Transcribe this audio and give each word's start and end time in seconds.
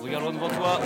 Regarde 0.00 0.22
loin 0.22 0.32
devant 0.32 0.48
toi. 0.48 0.80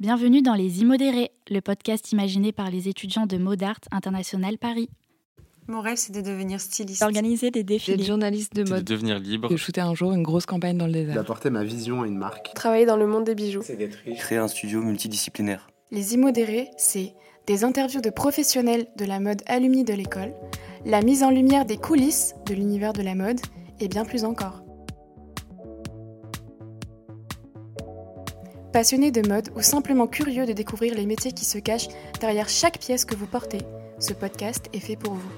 Bienvenue 0.00 0.42
dans 0.42 0.54
Les 0.54 0.80
Immodérés, 0.80 1.32
le 1.50 1.60
podcast 1.60 2.12
imaginé 2.12 2.52
par 2.52 2.70
les 2.70 2.88
étudiants 2.88 3.26
de 3.26 3.36
Modart 3.36 3.80
International 3.90 4.56
Paris. 4.56 4.88
Mon 5.70 5.82
rêve, 5.82 5.96
c'est 5.98 6.12
de 6.14 6.22
devenir 6.22 6.60
styliste. 6.62 7.02
D'organiser 7.02 7.50
des 7.50 7.62
D'être 7.62 7.68
défilés. 7.86 8.02
journaliste 8.04 8.54
de 8.54 8.64
C'est 8.64 8.70
de 8.70 8.74
mode. 8.76 8.84
devenir 8.84 9.18
libre. 9.18 9.48
De 9.50 9.56
shooter 9.56 9.82
un 9.82 9.94
jour 9.94 10.12
une 10.14 10.22
grosse 10.22 10.46
campagne 10.46 10.78
dans 10.78 10.86
le 10.86 10.92
désert. 10.92 11.14
d'apporter 11.14 11.50
ma 11.50 11.62
vision 11.62 12.02
à 12.02 12.06
une 12.06 12.16
marque. 12.16 12.52
Travailler 12.54 12.86
dans 12.86 12.96
le 12.96 13.06
monde 13.06 13.24
des 13.24 13.34
bijoux. 13.34 13.60
C'est 13.62 13.76
d'être 13.76 13.96
riche. 14.06 14.18
Créer 14.18 14.38
un 14.38 14.48
studio 14.48 14.80
multidisciplinaire. 14.80 15.68
Les 15.90 16.14
immodérés, 16.14 16.70
c'est 16.78 17.12
des 17.46 17.64
interviews 17.64 18.00
de 18.00 18.08
professionnels 18.10 18.86
de 18.96 19.04
la 19.04 19.20
mode 19.20 19.42
alumni 19.46 19.84
de 19.84 19.92
l'école, 19.92 20.32
la 20.86 21.02
mise 21.02 21.22
en 21.22 21.30
lumière 21.30 21.66
des 21.66 21.76
coulisses 21.76 22.34
de 22.46 22.54
l'univers 22.54 22.94
de 22.94 23.02
la 23.02 23.14
mode 23.14 23.40
et 23.78 23.88
bien 23.88 24.06
plus 24.06 24.24
encore. 24.24 24.62
Passionnés 28.72 29.10
de 29.10 29.26
mode 29.26 29.50
ou 29.54 29.60
simplement 29.60 30.06
curieux 30.06 30.46
de 30.46 30.52
découvrir 30.52 30.94
les 30.94 31.04
métiers 31.04 31.32
qui 31.32 31.44
se 31.44 31.58
cachent 31.58 31.88
derrière 32.20 32.48
chaque 32.48 32.78
pièce 32.78 33.04
que 33.04 33.14
vous 33.16 33.26
portez, 33.26 33.60
ce 33.98 34.12
podcast 34.14 34.66
est 34.72 34.80
fait 34.80 34.96
pour 34.96 35.12
vous. 35.14 35.30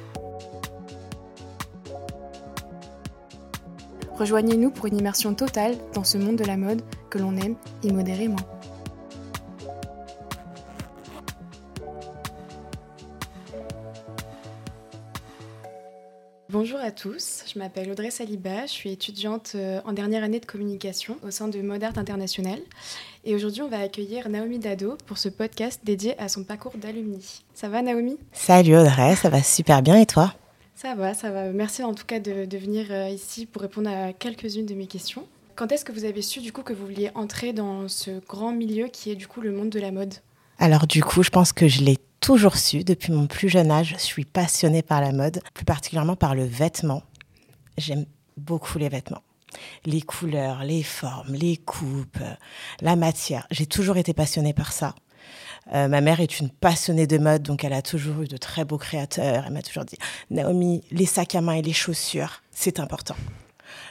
Rejoignez-nous 4.21 4.71
pour 4.71 4.85
une 4.85 4.99
immersion 4.99 5.33
totale 5.33 5.79
dans 5.95 6.05
ce 6.05 6.19
monde 6.19 6.37
de 6.37 6.45
la 6.45 6.59
mode 6.59 6.83
que 7.09 7.17
l'on 7.17 7.39
aime 7.39 7.57
immodérément. 7.83 8.37
Bonjour 16.51 16.79
à 16.81 16.91
tous, 16.91 17.45
je 17.51 17.59
m'appelle 17.59 17.91
Audrey 17.91 18.11
Saliba, 18.11 18.67
je 18.67 18.73
suis 18.73 18.93
étudiante 18.93 19.53
euh, 19.55 19.81
en 19.87 19.95
dernière 19.95 20.23
année 20.23 20.41
de 20.41 20.45
communication 20.45 21.17
au 21.27 21.31
sein 21.31 21.49
de 21.49 21.63
Modart 21.63 21.97
International 21.97 22.59
et 23.25 23.35
aujourd'hui 23.35 23.63
on 23.63 23.69
va 23.69 23.79
accueillir 23.79 24.29
Naomi 24.29 24.59
Dado 24.59 24.99
pour 25.07 25.17
ce 25.17 25.31
podcast 25.31 25.81
dédié 25.83 26.19
à 26.21 26.29
son 26.29 26.45
parcours 26.45 26.75
d'alumni. 26.75 27.45
Ça 27.55 27.71
va 27.71 27.81
Naomi? 27.81 28.19
Salut 28.33 28.77
Audrey, 28.77 29.17
ça 29.17 29.31
va 29.31 29.43
super 29.43 29.81
bien 29.81 29.97
et 29.97 30.05
toi? 30.05 30.35
Ça 30.81 30.95
va, 30.95 31.13
ça 31.13 31.31
va. 31.31 31.53
Merci 31.53 31.83
en 31.83 31.93
tout 31.93 32.07
cas 32.07 32.21
de, 32.21 32.57
venir 32.57 32.87
euh, 32.89 33.11
ici 33.11 33.45
pour 33.45 33.61
répondre 33.61 33.91
à 33.91 34.15
quelques-unes 34.15 34.65
de 34.65 34.73
mes 34.73 34.87
questions. 34.87 35.29
Quand 35.55 35.71
est-ce 35.73 35.85
que 35.85 35.93
vous 35.93 36.07
avez 36.07 36.23
su 36.23 36.41
du 36.41 36.55
coup 36.55 36.63
que 36.63 36.73
vous 36.73 36.87
vouliez 36.87 37.11
entrer 37.15 37.53
dans 37.53 37.87
ce 37.87 38.19
grand 38.27 38.53
milieu 38.53 38.89
qui 38.89 39.11
est 39.11 39.15
du 39.15 39.27
coup 39.27 39.43
le 39.43 39.53
monde 39.53 39.69
de 39.69 39.79
la 39.79 39.91
mode? 39.91 40.15
Alors 40.59 40.87
du 40.87 41.05
coup, 41.05 41.23
je 41.23 41.29
pense 41.29 41.53
que 41.53 41.69
je 41.69 41.83
l'ai 41.83 41.99
toujours 42.21 42.57
su 42.57 42.83
depuis 42.83 43.13
mon 43.13 43.27
plus 43.27 43.51
jeune 43.51 43.71
âge. 43.71 43.95
Je 43.99 44.03
suis 44.03 44.25
passionnée 44.25 44.81
par 44.81 45.03
la 45.03 45.13
mode, 45.13 45.43
plus 45.53 45.67
particulièrement 45.67 46.17
par 46.17 46.35
le 46.35 46.45
vêtement. 46.45 47.03
J'aime 47.77 48.07
beaucoup 48.39 48.79
les 48.79 48.89
vêtements. 48.89 49.23
Les 49.85 50.01
couleurs, 50.01 50.65
les 50.65 50.83
formes, 50.83 51.35
les 51.35 51.59
coupes, 51.59 52.23
la 52.81 52.97
matière. 52.97 53.47
J'ai 53.51 53.67
toujours 53.67 53.99
été 53.99 54.15
passionnée 54.15 54.55
par 54.55 54.73
ça. 54.73 54.95
Euh, 55.73 55.89
ma 55.89 56.01
mère 56.01 56.21
est 56.21 56.41
une 56.41 56.51
passionnée 56.51 57.07
de 57.07 57.19
mode, 57.19 57.43
donc 57.43 57.65
elle 57.65 57.73
a 57.73 57.83
toujours 57.83 58.23
eu 58.23 58.27
de 58.27 58.37
très 58.37 58.65
beaux 58.65 58.79
créateurs. 58.79 59.45
Elle 59.47 59.53
m'a 59.53 59.63
toujours 59.63 59.85
dit, 59.85 59.97
Naomi, 60.31 60.83
les 60.91 61.07
sacs 61.07 61.35
à 61.35 61.41
main 61.41 61.55
et 61.55 61.63
les 61.63 61.73
chaussures, 61.73 62.43
c'est 62.51 62.81
important. 62.81 63.17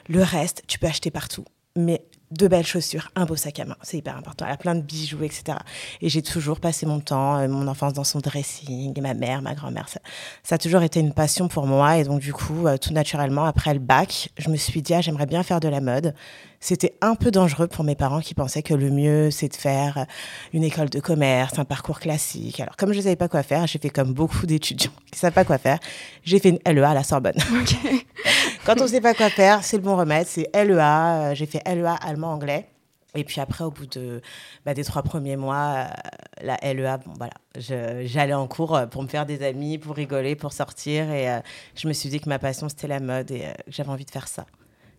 Le 0.08 0.24
reste, 0.24 0.64
tu 0.68 0.80
peux 0.80 0.88
acheter 0.88 1.12
partout. 1.12 1.46
Mais 1.76 2.04
de 2.32 2.48
belles 2.48 2.66
chaussures, 2.66 3.10
un 3.16 3.26
beau 3.26 3.36
sac 3.36 3.60
à 3.60 3.66
main, 3.66 3.76
c'est 3.82 3.98
hyper 3.98 4.16
important. 4.16 4.46
Elle 4.46 4.54
a 4.54 4.58
plein 4.58 4.76
de 4.76 4.82
bijoux, 4.82 5.24
etc. 5.24 5.58
Et 6.02 6.10
j'ai 6.10 6.22
toujours 6.22 6.60
passé 6.60 6.86
mon 6.86 7.00
temps, 7.00 7.38
euh, 7.38 7.48
mon 7.48 7.68
enfance 7.68 7.94
dans 7.94 8.04
son 8.04 8.20
dressing, 8.20 8.94
et 8.96 9.02
ma 9.02 9.14
mère, 9.14 9.42
ma 9.42 9.56
grand-mère. 9.56 9.90
Ça, 9.90 10.00
ça 10.44 10.56
a 10.56 10.58
toujours 10.58 10.84
été 10.84 11.00
une 11.00 11.14
passion 11.14 11.48
pour 11.48 11.66
moi. 11.66 11.98
Et 11.98 12.04
donc, 12.04 12.20
du 12.20 12.34
coup, 12.34 12.68
euh, 12.68 12.78
tout 12.78 12.94
naturellement, 12.94 13.46
après 13.46 13.74
le 13.74 13.80
bac, 13.80 14.30
je 14.38 14.50
me 14.50 14.58
suis 14.58 14.82
dit, 14.82 14.94
ah, 14.94 15.02
j'aimerais 15.02 15.26
bien 15.26 15.42
faire 15.44 15.60
de 15.60 15.68
la 15.68 15.82
mode. 15.82 16.14
C'était 16.60 16.94
un 17.02 17.16
peu 17.16 17.32
dangereux 17.32 17.68
pour 17.68 17.86
mes 17.86 17.96
parents 17.96 18.20
qui 18.20 18.34
pensaient 18.34 18.64
que 18.64 18.74
le 18.74 18.92
mieux, 18.92 19.32
c'est 19.32 19.48
de 19.48 19.56
faire 19.56 20.06
une 20.52 20.64
école 20.64 20.90
de 20.90 21.00
commerce, 21.00 21.58
un 21.58 21.64
parcours 21.64 22.00
classique. 22.00 22.60
Alors, 22.60 22.76
comme 22.76 22.92
je 22.92 22.98
ne 22.98 23.04
savais 23.04 23.16
pas 23.16 23.30
quoi 23.30 23.44
faire, 23.44 23.66
j'ai 23.66 23.80
fait 23.80 23.90
comme 23.90 24.14
beaucoup 24.14 24.46
d'étudiants 24.46 24.92
qui 25.06 25.16
ne 25.16 25.20
savent 25.20 25.34
pas 25.34 25.46
quoi 25.46 25.58
faire. 25.58 25.80
J'ai 26.24 26.40
fait 26.40 26.50
une 26.50 26.60
LEA 26.66 26.90
à 26.90 26.94
la 26.94 27.04
Sorbonne. 27.04 27.38
Quand 28.66 28.80
on 28.80 28.84
ne 28.84 28.90
sait 28.90 29.02
pas 29.02 29.14
quoi 29.14 29.30
faire, 29.30 29.64
c'est 29.64 29.78
le 29.78 29.84
bon 29.84 29.96
remède. 29.96 30.28
C'est 30.28 30.50
LEA. 30.54 31.30
Euh, 31.32 31.36
J'ai 31.36 31.46
fait 31.46 31.62
LEA 31.66 31.96
allemand-anglais. 31.96 32.68
Et 33.16 33.24
puis 33.24 33.42
après, 33.42 33.64
au 33.64 33.72
bout 33.72 33.88
de, 33.88 34.22
bah, 34.66 34.74
des 34.74 34.84
trois 34.84 35.02
premiers 35.02 35.36
mois, 35.36 35.88
euh, 35.88 36.44
la 36.44 36.58
LEA, 36.74 36.98
bon 36.98 37.14
voilà, 37.18 37.34
j'allais 37.56 38.36
en 38.36 38.48
cours 38.48 38.76
euh, 38.76 38.86
pour 38.86 39.02
me 39.02 39.08
faire 39.08 39.26
des 39.26 39.42
amis, 39.44 39.80
pour 39.80 39.96
rigoler, 39.96 40.36
pour 40.36 40.54
sortir. 40.54 41.10
Et 41.12 41.28
je 41.76 41.88
me 41.88 41.94
suis 41.94 42.10
dit 42.10 42.20
que 42.20 42.30
ma 42.30 42.38
passion, 42.38 42.70
c'était 42.70 42.88
la 42.88 43.00
mode 43.00 43.32
et 43.32 43.40
que 43.40 43.72
j'avais 43.72 43.90
envie 43.90 44.06
de 44.06 44.12
faire 44.12 44.28
ça. 44.28 44.46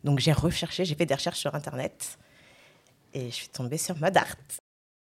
Donc 0.03 0.19
j'ai 0.19 0.32
recherché, 0.32 0.84
j'ai 0.84 0.94
fait 0.94 1.06
des 1.06 1.15
recherches 1.15 1.38
sur 1.38 1.54
Internet. 1.54 2.19
Et 3.12 3.27
je 3.27 3.34
suis 3.34 3.48
tombée 3.48 3.78
sur 3.78 3.97
Mode 3.98 4.16
Art. 4.16 4.37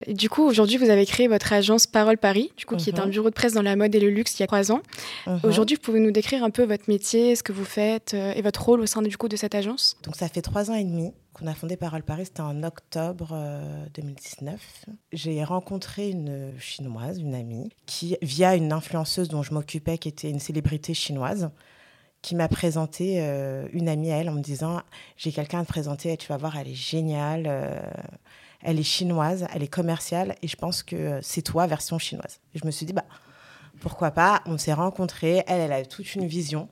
Et 0.06 0.14
Du 0.14 0.28
coup, 0.28 0.42
aujourd'hui, 0.42 0.76
vous 0.76 0.90
avez 0.90 1.06
créé 1.06 1.28
votre 1.28 1.52
agence 1.52 1.86
Parole 1.86 2.18
Paris, 2.18 2.52
du 2.56 2.66
coup, 2.66 2.76
qui 2.76 2.90
est 2.90 2.98
un 2.98 3.04
Mhm. 3.06 3.10
bureau 3.10 3.28
de 3.30 3.34
presse 3.34 3.52
dans 3.52 3.62
la 3.62 3.76
mode 3.76 3.94
et 3.94 4.00
le 4.00 4.08
luxe 4.10 4.38
il 4.38 4.40
y 4.40 4.42
a 4.44 4.46
trois 4.46 4.70
ans. 4.72 4.80
Mhm. 5.26 5.40
Aujourd'hui, 5.44 5.76
vous 5.76 5.82
pouvez 5.82 6.00
nous 6.00 6.10
décrire 6.10 6.42
un 6.44 6.50
peu 6.50 6.64
votre 6.64 6.84
métier, 6.88 7.36
ce 7.36 7.42
que 7.42 7.52
vous 7.52 7.64
faites 7.64 8.14
euh, 8.14 8.32
et 8.34 8.42
votre 8.42 8.62
rôle 8.64 8.80
au 8.80 8.86
sein 8.86 9.02
du 9.02 9.16
coup 9.16 9.28
de 9.28 9.36
cette 9.36 9.54
agence? 9.54 9.96
Donc 10.04 10.16
ça 10.16 10.28
fait 10.28 10.42
trois 10.42 10.70
ans 10.70 10.74
et 10.74 10.84
demi 10.84 11.12
qu'on 11.34 11.46
a 11.46 11.54
fondé 11.54 11.76
Parole 11.76 12.02
Paris, 12.02 12.26
c'était 12.26 12.40
en 12.42 12.62
octobre 12.62 13.30
euh, 13.32 13.84
2019. 13.94 14.60
J'ai 15.12 15.42
rencontré 15.44 16.10
une 16.10 16.52
chinoise, 16.58 17.18
une 17.18 17.34
amie, 17.34 17.70
qui, 17.86 18.16
via 18.22 18.54
une 18.54 18.72
influenceuse 18.72 19.28
dont 19.28 19.42
je 19.42 19.54
m'occupais, 19.54 19.96
qui 19.98 20.08
était 20.08 20.28
une 20.28 20.40
célébrité 20.40 20.92
chinoise, 20.94 21.50
qui 22.20 22.34
m'a 22.34 22.48
présenté 22.48 23.16
euh, 23.20 23.66
une 23.72 23.88
amie 23.88 24.12
à 24.12 24.18
elle 24.18 24.28
en 24.28 24.34
me 24.34 24.42
disant 24.42 24.80
j'ai 25.16 25.32
quelqu'un 25.32 25.60
à 25.60 25.62
te 25.64 25.68
présenter, 25.68 26.16
tu 26.18 26.28
vas 26.28 26.36
voir, 26.36 26.56
elle 26.58 26.68
est 26.68 26.74
géniale, 26.74 27.44
euh, 27.46 27.80
elle 28.62 28.78
est 28.78 28.84
chinoise, 28.84 29.46
elle 29.54 29.62
est 29.62 29.68
commerciale 29.68 30.36
et 30.42 30.48
je 30.48 30.56
pense 30.56 30.82
que 30.82 31.18
c'est 31.22 31.42
toi 31.42 31.66
version 31.66 31.98
chinoise. 31.98 32.40
Et 32.54 32.58
je 32.58 32.66
me 32.66 32.70
suis 32.70 32.86
dit 32.86 32.92
bah 32.92 33.04
pourquoi 33.80 34.10
pas, 34.12 34.42
on 34.46 34.58
s'est 34.58 34.72
rencontrés, 34.72 35.42
elle, 35.46 35.60
elle 35.60 35.72
a 35.72 35.84
toute 35.84 36.14
une 36.14 36.26
vision. 36.26 36.68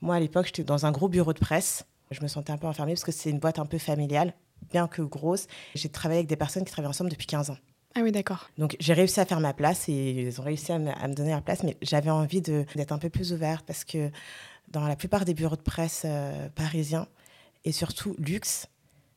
Moi 0.00 0.14
à 0.14 0.20
l'époque 0.20 0.46
j'étais 0.46 0.64
dans 0.64 0.86
un 0.86 0.92
gros 0.92 1.08
bureau 1.08 1.32
de 1.32 1.38
presse 1.38 1.84
je 2.10 2.22
me 2.22 2.28
sentais 2.28 2.52
un 2.52 2.58
peu 2.58 2.66
enfermée 2.66 2.92
parce 2.92 3.04
que 3.04 3.12
c'est 3.12 3.30
une 3.30 3.38
boîte 3.38 3.58
un 3.58 3.66
peu 3.66 3.78
familiale, 3.78 4.34
bien 4.70 4.88
que 4.88 5.02
grosse. 5.02 5.46
J'ai 5.74 5.88
travaillé 5.88 6.18
avec 6.18 6.28
des 6.28 6.36
personnes 6.36 6.64
qui 6.64 6.72
travaillent 6.72 6.90
ensemble 6.90 7.10
depuis 7.10 7.26
15 7.26 7.50
ans. 7.50 7.58
Ah 7.94 8.00
oui, 8.02 8.12
d'accord. 8.12 8.50
Donc 8.58 8.76
j'ai 8.78 8.92
réussi 8.92 9.20
à 9.20 9.24
faire 9.24 9.40
ma 9.40 9.54
place 9.54 9.88
et 9.88 10.10
ils 10.10 10.40
ont 10.40 10.44
réussi 10.44 10.70
à 10.70 10.78
me, 10.78 10.90
à 10.90 11.08
me 11.08 11.14
donner 11.14 11.30
leur 11.30 11.42
place, 11.42 11.62
mais 11.62 11.76
j'avais 11.82 12.10
envie 12.10 12.42
d'être 12.42 12.92
un 12.92 12.98
peu 12.98 13.08
plus 13.08 13.32
ouverte 13.32 13.64
parce 13.66 13.84
que 13.84 14.10
dans 14.68 14.86
la 14.86 14.96
plupart 14.96 15.24
des 15.24 15.34
bureaux 15.34 15.56
de 15.56 15.62
presse 15.62 16.02
euh, 16.04 16.48
parisiens 16.50 17.08
et 17.64 17.72
surtout 17.72 18.14
luxe, 18.18 18.66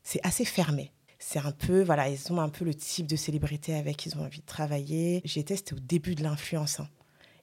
c'est 0.04 0.26
assez 0.26 0.46
fermé. 0.46 0.92
C'est 1.32 1.38
un 1.38 1.52
peu, 1.52 1.84
voilà, 1.84 2.10
ils 2.10 2.34
ont 2.34 2.40
un 2.40 2.50
peu 2.50 2.66
le 2.66 2.74
type 2.74 3.06
de 3.06 3.16
célébrité 3.16 3.76
avec 3.76 3.98
qui 3.98 4.10
ils 4.10 4.18
ont 4.18 4.24
envie 4.24 4.40
de 4.40 4.46
travailler. 4.48 5.22
J'étais, 5.26 5.56
c'était 5.58 5.76
au 5.76 5.80
début 5.80 6.16
de 6.16 6.24
l'influence. 6.24 6.80
hein. 6.80 6.88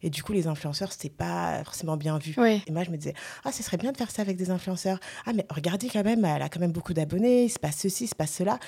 Et 0.02 0.10
du 0.10 0.24
coup, 0.24 0.32
les 0.32 0.48
influenceurs, 0.48 0.90
c'était 0.90 1.08
pas 1.08 1.62
forcément 1.62 1.96
bien 1.96 2.18
vu. 2.18 2.34
Oui. 2.36 2.60
Et 2.66 2.72
moi, 2.72 2.82
je 2.82 2.90
me 2.90 2.96
disais, 2.96 3.14
ah, 3.44 3.52
ce 3.52 3.62
serait 3.62 3.76
bien 3.76 3.92
de 3.92 3.96
faire 3.96 4.10
ça 4.10 4.22
avec 4.22 4.36
des 4.36 4.50
influenceurs. 4.50 4.98
Ah, 5.24 5.32
mais 5.32 5.46
regardez 5.50 5.88
quand 5.88 6.02
même, 6.02 6.24
elle 6.24 6.42
a 6.42 6.48
quand 6.48 6.58
même 6.58 6.72
beaucoup 6.72 6.94
d'abonnés, 6.94 7.44
il 7.44 7.48
se 7.48 7.60
passe 7.60 7.76
ceci, 7.76 8.04
il 8.04 8.08
se 8.08 8.16
passe 8.16 8.32
cela. 8.32 8.58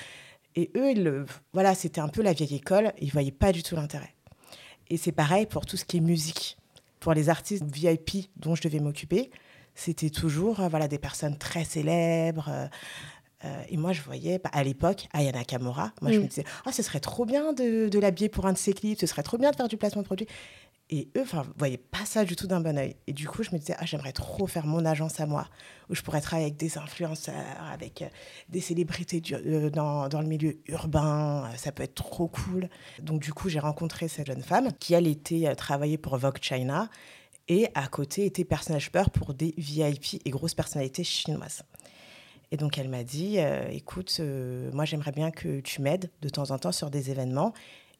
Et 0.55 0.71
eux, 0.77 0.91
ils 0.91 1.25
voilà, 1.51 1.75
c'était 1.75 1.99
un 1.99 2.07
peu 2.07 2.21
la 2.21 2.31
vieille 2.31 2.55
école, 2.55 2.93
ils 3.01 3.11
voyaient 3.11 3.33
pas 3.33 3.51
du 3.51 3.61
tout 3.61 3.75
l'intérêt. 3.75 4.15
Et 4.89 4.95
c'est 4.95 5.11
pareil 5.11 5.47
pour 5.47 5.65
tout 5.65 5.75
ce 5.75 5.83
qui 5.83 5.97
est 5.97 6.01
musique. 6.01 6.57
Pour 7.01 7.13
les 7.13 7.27
artistes 7.27 7.65
VIP 7.65 8.29
dont 8.37 8.55
je 8.55 8.61
devais 8.61 8.79
m'occuper, 8.79 9.31
c'était 9.75 10.09
toujours 10.11 10.61
euh, 10.61 10.69
voilà, 10.69 10.87
des 10.87 10.97
personnes 10.97 11.37
très 11.37 11.65
célèbres. 11.65 12.47
euh, 12.49 12.67
euh, 13.45 13.63
et 13.69 13.77
moi, 13.77 13.93
je 13.93 14.01
voyais, 14.01 14.39
bah, 14.39 14.49
à 14.53 14.63
l'époque, 14.63 15.07
Aya 15.13 15.31
Nakamura, 15.31 15.93
moi, 16.01 16.11
je 16.11 16.19
Mm. 16.19 16.21
me 16.23 16.27
disais, 16.27 16.43
ah, 16.65 16.71
ce 16.71 16.83
serait 16.83 16.99
trop 16.99 17.25
bien 17.25 17.53
de, 17.53 17.87
de 17.89 17.99
l'habiller 17.99 18.29
pour 18.29 18.45
un 18.45 18.53
de 18.53 18.57
ses 18.57 18.73
clips, 18.73 18.99
ce 18.99 19.07
serait 19.07 19.23
trop 19.23 19.37
bien 19.37 19.51
de 19.51 19.55
faire 19.55 19.67
du 19.67 19.77
placement 19.77 20.01
de 20.01 20.07
produit. 20.07 20.27
Et 20.91 21.07
eux, 21.15 21.21
enfin, 21.21 21.43
ne 21.43 21.53
voyaient 21.59 21.77
pas 21.77 22.03
ça 22.05 22.25
du 22.25 22.35
tout 22.35 22.47
d'un 22.47 22.61
bon 22.61 22.75
oeil. 22.75 22.95
Et 23.05 23.13
du 23.13 23.27
coup, 23.27 23.43
je 23.43 23.51
me 23.51 23.59
disais, 23.59 23.75
ah, 23.77 23.85
j'aimerais 23.85 24.11
trop 24.11 24.47
faire 24.47 24.65
mon 24.65 24.83
agence 24.85 25.19
à 25.19 25.27
moi, 25.27 25.47
où 25.87 25.93
je 25.93 26.01
pourrais 26.01 26.19
travailler 26.19 26.47
avec 26.47 26.57
des 26.57 26.79
influenceurs, 26.79 27.35
avec 27.71 28.01
euh, 28.01 28.07
des 28.49 28.59
célébrités 28.59 29.21
du- 29.21 29.35
euh, 29.35 29.69
dans, 29.69 30.07
dans 30.09 30.19
le 30.19 30.25
milieu 30.27 30.57
urbain. 30.67 31.47
ça 31.57 31.71
peut 31.71 31.83
être 31.83 31.93
trop 31.93 32.27
cool. 32.27 32.69
Donc, 33.03 33.21
du 33.21 33.31
coup, 33.33 33.49
j'ai 33.49 33.59
rencontré 33.59 34.07
cette 34.07 34.25
jeune 34.25 34.41
femme 34.41 34.69
qui, 34.79 34.95
elle, 34.95 35.05
était 35.05 35.55
travaillée 35.55 35.99
pour 35.99 36.17
Vogue 36.17 36.39
China 36.41 36.89
et 37.47 37.67
à 37.75 37.87
côté 37.87 38.25
était 38.25 38.43
personnage 38.43 38.85
shopper 38.85 39.03
pour 39.13 39.35
des 39.35 39.53
VIP 39.57 40.19
et 40.25 40.29
grosses 40.31 40.55
personnalités 40.55 41.03
chinoises. 41.03 41.61
Et 42.51 42.57
donc, 42.57 42.77
elle 42.77 42.89
m'a 42.89 43.03
dit, 43.03 43.35
euh, 43.39 43.67
écoute, 43.69 44.17
euh, 44.19 44.71
moi, 44.73 44.85
j'aimerais 44.85 45.11
bien 45.11 45.29
que 45.29 45.59
tu 45.59 45.81
m'aides 45.81 46.09
de 46.21 46.29
temps 46.29 46.51
en 46.51 46.57
temps 46.57 46.71
sur 46.71 46.89
des 46.89 47.11
événements 47.11 47.53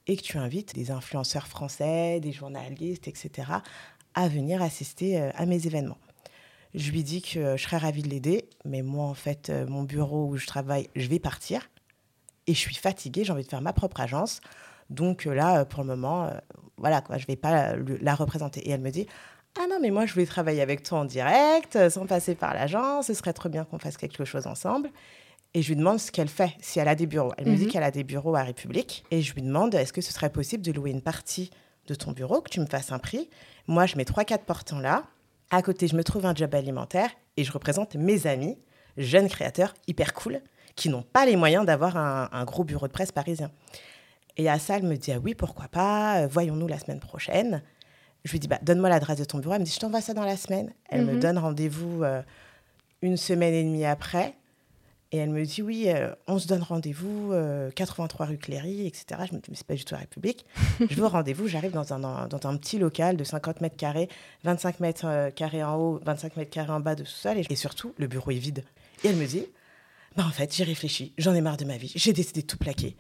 et 0.08 0.18
que 0.18 0.24
tu 0.24 0.38
invites 0.38 0.74
des 0.74 0.90
influenceurs 0.90 1.48
français, 1.48 2.20
des 2.20 2.32
journalistes, 2.32 3.08
etc., 3.08 3.52
à 4.16 4.28
venir 4.28 4.62
assister 4.64 5.22
euh, 5.22 5.30
à 5.36 5.46
mes 5.46 5.68
événements. 5.68 6.00
Je 6.74 6.92
lui 6.92 7.04
dis 7.04 7.22
que 7.22 7.58
je 7.58 7.64
serais 7.64 7.78
ravie 7.78 8.02
de 8.02 8.10
l'aider, 8.10 8.50
mais 8.66 8.82
moi, 8.82 9.06
en 9.06 9.14
fait, 9.14 9.52
mon 9.68 9.84
bureau 9.84 10.28
où 10.28 10.38
je 10.38 10.46
travaille, 10.46 10.88
je 10.96 11.08
vais 11.08 11.20
partir. 11.20 11.70
et 12.48 12.54
je 12.54 12.60
suis 12.60 12.76
fatiguée, 12.76 13.24
j'ai 13.24 13.32
envie 13.32 13.44
de 13.44 13.50
faire 13.50 13.62
ma 13.62 13.74
propre 13.74 14.00
agence. 14.00 14.42
Donc 14.90 15.26
là, 15.26 15.66
pour 15.66 15.84
le 15.84 15.88
moment, 15.88 16.32
voilà, 16.78 17.02
quoi, 17.02 17.18
je 17.18 17.26
vais 17.26 17.36
pas 17.36 17.76
la 17.76 18.16
représenter. 18.16 18.60
Et 18.62 18.72
elle 18.72 18.82
me 18.82 18.92
dit, 18.92 19.08
ah 19.62 19.68
non, 19.70 19.78
mais 19.82 19.92
moi, 19.92 20.06
je 20.06 20.14
voulais 20.14 20.26
travailler 20.26 20.62
avec 20.62 20.84
toi 20.84 21.00
en 21.00 21.06
direct, 21.06 21.90
sans 21.90 22.06
passer 22.06 22.34
par 22.34 22.54
l'agence, 22.54 23.08
ce 23.08 23.14
serait 23.14 23.34
trop 23.34 23.50
bien 23.50 23.66
qu'on 23.66 23.78
fasse 23.78 23.98
quelque 23.98 24.24
chose 24.24 24.48
ensemble. 24.48 24.90
Et 25.54 25.62
je 25.62 25.68
lui 25.68 25.76
demande 25.76 26.00
ce 26.00 26.12
qu'elle 26.12 26.30
fait, 26.30 26.56
si 26.62 26.80
elle 26.80 26.88
a 26.88 26.96
des 26.96 27.08
bureaux. 27.08 27.34
Elle 27.38 27.48
me 27.48 27.56
dit 27.56 27.66
mhm. 27.66 27.72
qu'elle 27.72 27.84
a 27.84 27.92
des 27.92 28.06
bureaux 28.06 28.36
à 28.36 28.44
République. 28.44 29.04
Et 29.12 29.22
je 29.22 29.34
lui 29.34 29.42
demande, 29.42 29.76
est-ce 29.76 29.92
que 29.92 30.02
ce 30.02 30.14
serait 30.14 30.30
possible 30.30 30.64
de 30.64 30.72
louer 30.72 30.92
une 30.92 31.02
partie 31.02 31.50
de 31.88 31.96
ton 31.96 32.14
bureau, 32.14 32.40
que 32.40 32.50
tu 32.50 32.62
me 32.62 32.68
fasses 32.68 32.92
un 32.92 33.00
prix? 33.00 33.30
Moi, 33.68 33.86
je 33.86 33.98
mets 33.98 34.04
3-4 34.04 34.46
portants 34.46 34.80
là. 34.80 35.04
À 35.52 35.62
côté, 35.62 35.88
je 35.88 35.96
me 35.96 36.04
trouve 36.04 36.26
un 36.26 36.36
job 36.36 36.54
alimentaire 36.54 37.10
et 37.36 37.44
je 37.44 37.52
représente 37.52 37.96
mes 37.96 38.28
amis, 38.28 38.58
jeunes 38.98 39.28
créateurs 39.28 39.74
hyper 39.88 40.14
cool, 40.14 40.42
qui 40.76 40.88
n'ont 40.90 41.02
pas 41.02 41.26
les 41.26 41.36
moyens 41.36 41.66
d'avoir 41.66 41.98
un, 41.98 42.46
gros 42.46 42.64
bureau 42.64 42.88
de 42.88 42.94
presse 42.94 43.12
parisien. 43.12 43.52
Et 44.38 44.48
à 44.48 44.60
ça, 44.60 44.78
elle 44.78 44.84
me 44.84 44.96
dit, 44.96 45.12
ah 45.12 45.20
oui, 45.22 45.34
pourquoi 45.34 45.68
pas, 45.68 46.22
euh, 46.22 46.28
voyons-nous 46.28 46.68
la 46.68 46.80
semaine 46.80 47.00
prochaine. 47.00 47.62
Je 48.26 48.32
lui 48.32 48.40
dis, 48.40 48.48
bah, 48.48 48.60
donne-moi 48.62 48.90
l'adresse 48.90 49.20
de 49.20 49.24
ton 49.24 49.40
bureau. 49.40 49.54
Elle 49.54 49.62
me 49.62 49.66
dit, 49.66 49.72
je 49.72 49.80
t'envoie 49.80 50.02
ça 50.02 50.14
dans 50.14 50.26
la 50.26 50.38
semaine. 50.38 50.72
Elle 50.90 51.06
me 51.06 51.14
mhm. 51.14 51.20
donne 51.20 51.38
rendez-vous 51.38 52.04
euh, 52.04 52.22
une 53.02 53.18
semaine 53.18 53.54
et 53.54 53.64
demie 53.64 53.86
après. 53.86 54.36
Et 55.12 55.18
elle 55.18 55.32
me 55.32 55.44
dit, 55.44 55.64
oui, 55.64 55.86
euh, 55.88 56.14
on 56.28 56.38
se 56.38 56.48
donne 56.48 56.62
rendez-vous, 56.62 57.34
83 57.76 58.28
rue 58.28 58.38
Cléry, 58.38 58.86
etc. 58.86 59.22
Je 59.28 59.36
me 59.36 59.40
dis, 59.40 59.50
mais 59.50 59.56
c'est 59.56 59.66
pas 59.66 59.74
du 59.74 59.84
tout 59.84 59.96
la 59.96 60.02
République. 60.02 60.46
je 60.88 60.96
veux 60.96 61.08
rendez-vous, 61.08 61.48
j'arrive 61.48 61.72
dans 61.72 61.94
un, 61.94 62.28
dans 62.28 62.50
un 62.50 62.58
petit 62.58 62.78
local 62.78 63.18
de 63.18 63.24
50 63.24 63.62
mètres 63.62 63.78
carrés, 63.78 64.08
25 64.44 64.80
mètres 64.82 65.30
carrés 65.32 65.64
en 65.64 65.78
haut, 65.78 66.00
25 66.06 66.38
mètres 66.38 66.52
carrés 66.52 66.74
en 66.74 66.80
bas 66.80 66.94
de 66.94 67.04
sous-sol. 67.04 67.40
Et, 67.40 67.46
et, 67.50 67.56
surtout, 67.56 67.96
le 67.98 68.06
bureau 68.06 68.30
est 68.30 68.36
vide. 68.36 68.64
Et 69.04 69.08
elle 69.08 69.16
me 69.16 69.26
dit, 69.26 69.46
bah 70.16 70.26
en 70.28 70.32
fait, 70.32 70.54
j'ai 70.54 70.64
réfléchi, 70.64 71.14
j'en 71.18 71.34
ai 71.34 71.42
marre 71.42 71.58
de 71.58 71.66
ma 71.66 71.78
vie, 71.78 71.92
j'ai 71.96 72.14
décidé 72.14 72.42
de 72.42 72.48
tout 72.48 72.58
plaquer. 72.58 72.96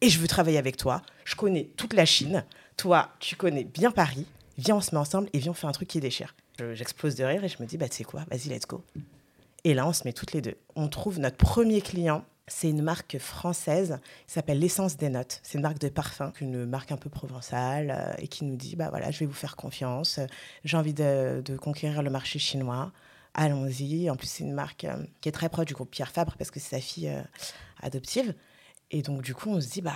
Et 0.00 0.10
je 0.10 0.18
veux 0.18 0.28
travailler 0.28 0.58
avec 0.58 0.76
toi. 0.76 1.02
Je 1.24 1.36
connais 1.36 1.70
toute 1.76 1.94
la 1.94 2.04
Chine. 2.04 2.44
Toi, 2.76 3.10
tu 3.18 3.36
connais 3.36 3.64
bien 3.64 3.90
Paris 3.90 4.26
viens, 4.58 4.76
on 4.76 4.80
se 4.80 4.94
met 4.94 5.00
ensemble 5.00 5.28
et 5.32 5.38
viens, 5.38 5.52
on 5.52 5.54
fait 5.54 5.66
un 5.66 5.72
truc 5.72 5.88
qui 5.88 6.00
déchire. 6.00 6.34
J'explose 6.72 7.14
de 7.16 7.24
rire 7.24 7.44
et 7.44 7.48
je 7.48 7.60
me 7.60 7.66
dis, 7.66 7.76
bah, 7.76 7.88
tu 7.88 7.96
sais 7.96 8.04
quoi, 8.04 8.24
vas-y, 8.30 8.48
let's 8.48 8.66
go. 8.66 8.82
Et 9.64 9.74
là, 9.74 9.86
on 9.86 9.92
se 9.92 10.04
met 10.04 10.12
toutes 10.12 10.32
les 10.32 10.40
deux. 10.40 10.56
On 10.76 10.86
trouve 10.86 11.18
notre 11.18 11.36
premier 11.36 11.80
client. 11.80 12.24
C'est 12.46 12.70
une 12.70 12.82
marque 12.82 13.18
française 13.18 13.98
qui 14.28 14.34
s'appelle 14.34 14.60
l'Essence 14.60 14.96
des 14.96 15.08
Notes. 15.08 15.40
C'est 15.42 15.58
une 15.58 15.62
marque 15.62 15.80
de 15.80 15.88
parfum, 15.88 16.32
une 16.40 16.64
marque 16.64 16.92
un 16.92 16.96
peu 16.96 17.10
provençale 17.10 17.90
euh, 17.90 18.14
et 18.18 18.28
qui 18.28 18.44
nous 18.44 18.54
dit 18.54 18.76
bah 18.76 18.90
voilà, 18.90 19.10
je 19.10 19.18
vais 19.18 19.26
vous 19.26 19.32
faire 19.32 19.56
confiance. 19.56 20.20
J'ai 20.64 20.76
envie 20.76 20.94
de, 20.94 21.42
conquérir 21.60 22.04
le 22.04 22.10
marché 22.10 22.38
chinois. 22.38 22.92
Allons-y. 23.34 24.08
En 24.08 24.14
plus, 24.14 24.28
c'est 24.28 24.44
une 24.44 24.52
marque 24.52 24.84
euh, 24.84 24.94
qui 25.20 25.28
est 25.28 25.32
très 25.32 25.48
proche 25.48 25.66
du 25.66 25.74
groupe 25.74 25.90
Pierre 25.90 26.12
Fabre 26.12 26.36
parce 26.38 26.52
que 26.52 26.60
c'est 26.60 26.76
sa 26.76 26.80
fille 26.80 27.08
euh, 27.08 27.20
adoptive. 27.82 28.36
Et 28.92 29.02
donc, 29.02 29.22
du 29.22 29.34
coup, 29.34 29.50
on 29.50 29.60
se 29.60 29.68
dit 29.68 29.82
bah 29.82 29.94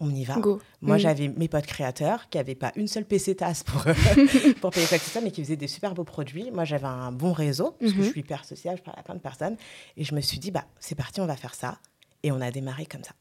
on 0.00 0.14
y 0.14 0.24
va. 0.24 0.36
Moi, 0.80 0.96
mm. 0.96 0.98
j'avais 0.98 1.28
mes 1.28 1.48
potes 1.48 1.66
créateurs 1.66 2.28
qui 2.28 2.38
n'avaient 2.38 2.54
pas 2.54 2.72
une 2.76 2.88
seule 2.88 3.04
PC 3.04 3.34
tasse 3.34 3.62
pour, 3.62 3.82
pour 4.60 4.70
payer 4.70 4.86
quoi 4.86 4.98
que 4.98 5.04
ce 5.04 5.10
soit, 5.10 5.20
mais 5.20 5.30
qui 5.30 5.42
faisaient 5.42 5.56
des 5.56 5.68
super 5.68 5.94
beaux 5.94 6.04
produits. 6.04 6.50
Moi, 6.50 6.64
j'avais 6.64 6.86
un 6.86 7.12
bon 7.12 7.32
réseau, 7.32 7.76
parce 7.78 7.92
que 7.92 7.98
je 7.98 8.02
mm-hmm. 8.02 8.10
suis 8.10 8.20
hyper 8.20 8.44
sociale, 8.44 8.76
je 8.76 8.82
parle 8.82 8.98
à 8.98 9.02
plein 9.02 9.14
de 9.14 9.20
personnes. 9.20 9.56
Et 9.96 10.04
je 10.04 10.14
me 10.14 10.20
suis 10.20 10.38
dit, 10.38 10.50
bah, 10.50 10.64
c'est 10.78 10.94
parti, 10.94 11.20
on 11.20 11.26
va 11.26 11.36
faire 11.36 11.54
ça. 11.54 11.78
Et 12.22 12.32
on 12.32 12.40
a 12.40 12.50
démarré 12.50 12.86
comme 12.86 13.04
ça, 13.04 13.12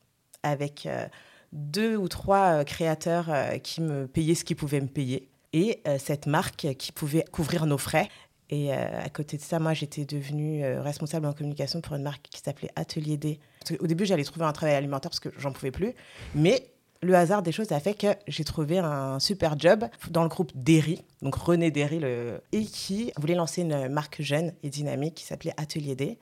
avec 0.44 0.86
euh, 0.86 1.06
deux 1.52 1.96
ou 1.96 2.08
trois 2.08 2.60
euh, 2.60 2.64
créateurs 2.64 3.28
euh, 3.30 3.58
qui 3.58 3.82
me 3.82 4.08
payaient 4.08 4.36
ce 4.36 4.44
qu'ils 4.44 4.56
pouvaient 4.56 4.82
me 4.82 4.88
payer. 4.88 5.30
Et 5.54 5.82
cette 5.98 6.28
marque 6.28 6.68
qui 6.78 6.92
pouvait 6.92 7.24
couvrir 7.32 7.66
nos 7.66 7.78
frais. 7.78 8.10
Et 8.50 8.74
à 8.74 9.10
côté 9.10 9.38
de 9.38 9.42
ça, 9.42 9.60
moi, 9.60 9.74
j'étais 9.74 10.06
devenue 10.06 10.64
responsable 10.80 11.26
en 11.26 11.34
communication 11.34 11.80
pour 11.80 11.96
une 11.96 12.04
marque 12.04 12.28
qui 12.30 12.42
s'appelait 12.42 12.70
Atelier 12.76 13.18
D. 13.18 13.40
Au 13.80 13.88
début, 13.88 14.06
j'allais 14.06 14.24
trouver 14.24 14.46
un 14.46 14.54
travail 14.54 14.76
alimentaire 14.76 15.10
parce 15.10 15.20
que 15.20 15.30
j'en 15.38 15.52
pouvais 15.52 15.72
plus. 15.72 15.94
Mais 16.36 16.70
le 17.02 17.16
hasard 17.16 17.44
des 17.44 17.52
choses 17.52 17.72
a 17.72 17.80
fait 17.80 17.94
que 17.94 18.08
j'ai 18.28 18.44
trouvé 18.44 18.80
un 18.80 19.20
super 19.20 19.58
job 19.60 19.86
dans 20.10 20.24
le 20.24 20.30
groupe 20.30 20.52
Derry, 20.56 21.04
donc 21.22 21.36
René 21.36 21.72
Derry, 21.72 22.00
le... 22.00 22.42
et 22.52 22.66
qui 22.66 23.12
voulait 23.18 23.36
lancer 23.36 23.62
une 23.62 23.88
marque 23.90 24.22
jeune 24.22 24.54
et 24.64 24.70
dynamique 24.70 25.16
qui 25.16 25.24
s'appelait 25.24 25.54
Atelier 25.58 25.96
D. 25.96 26.18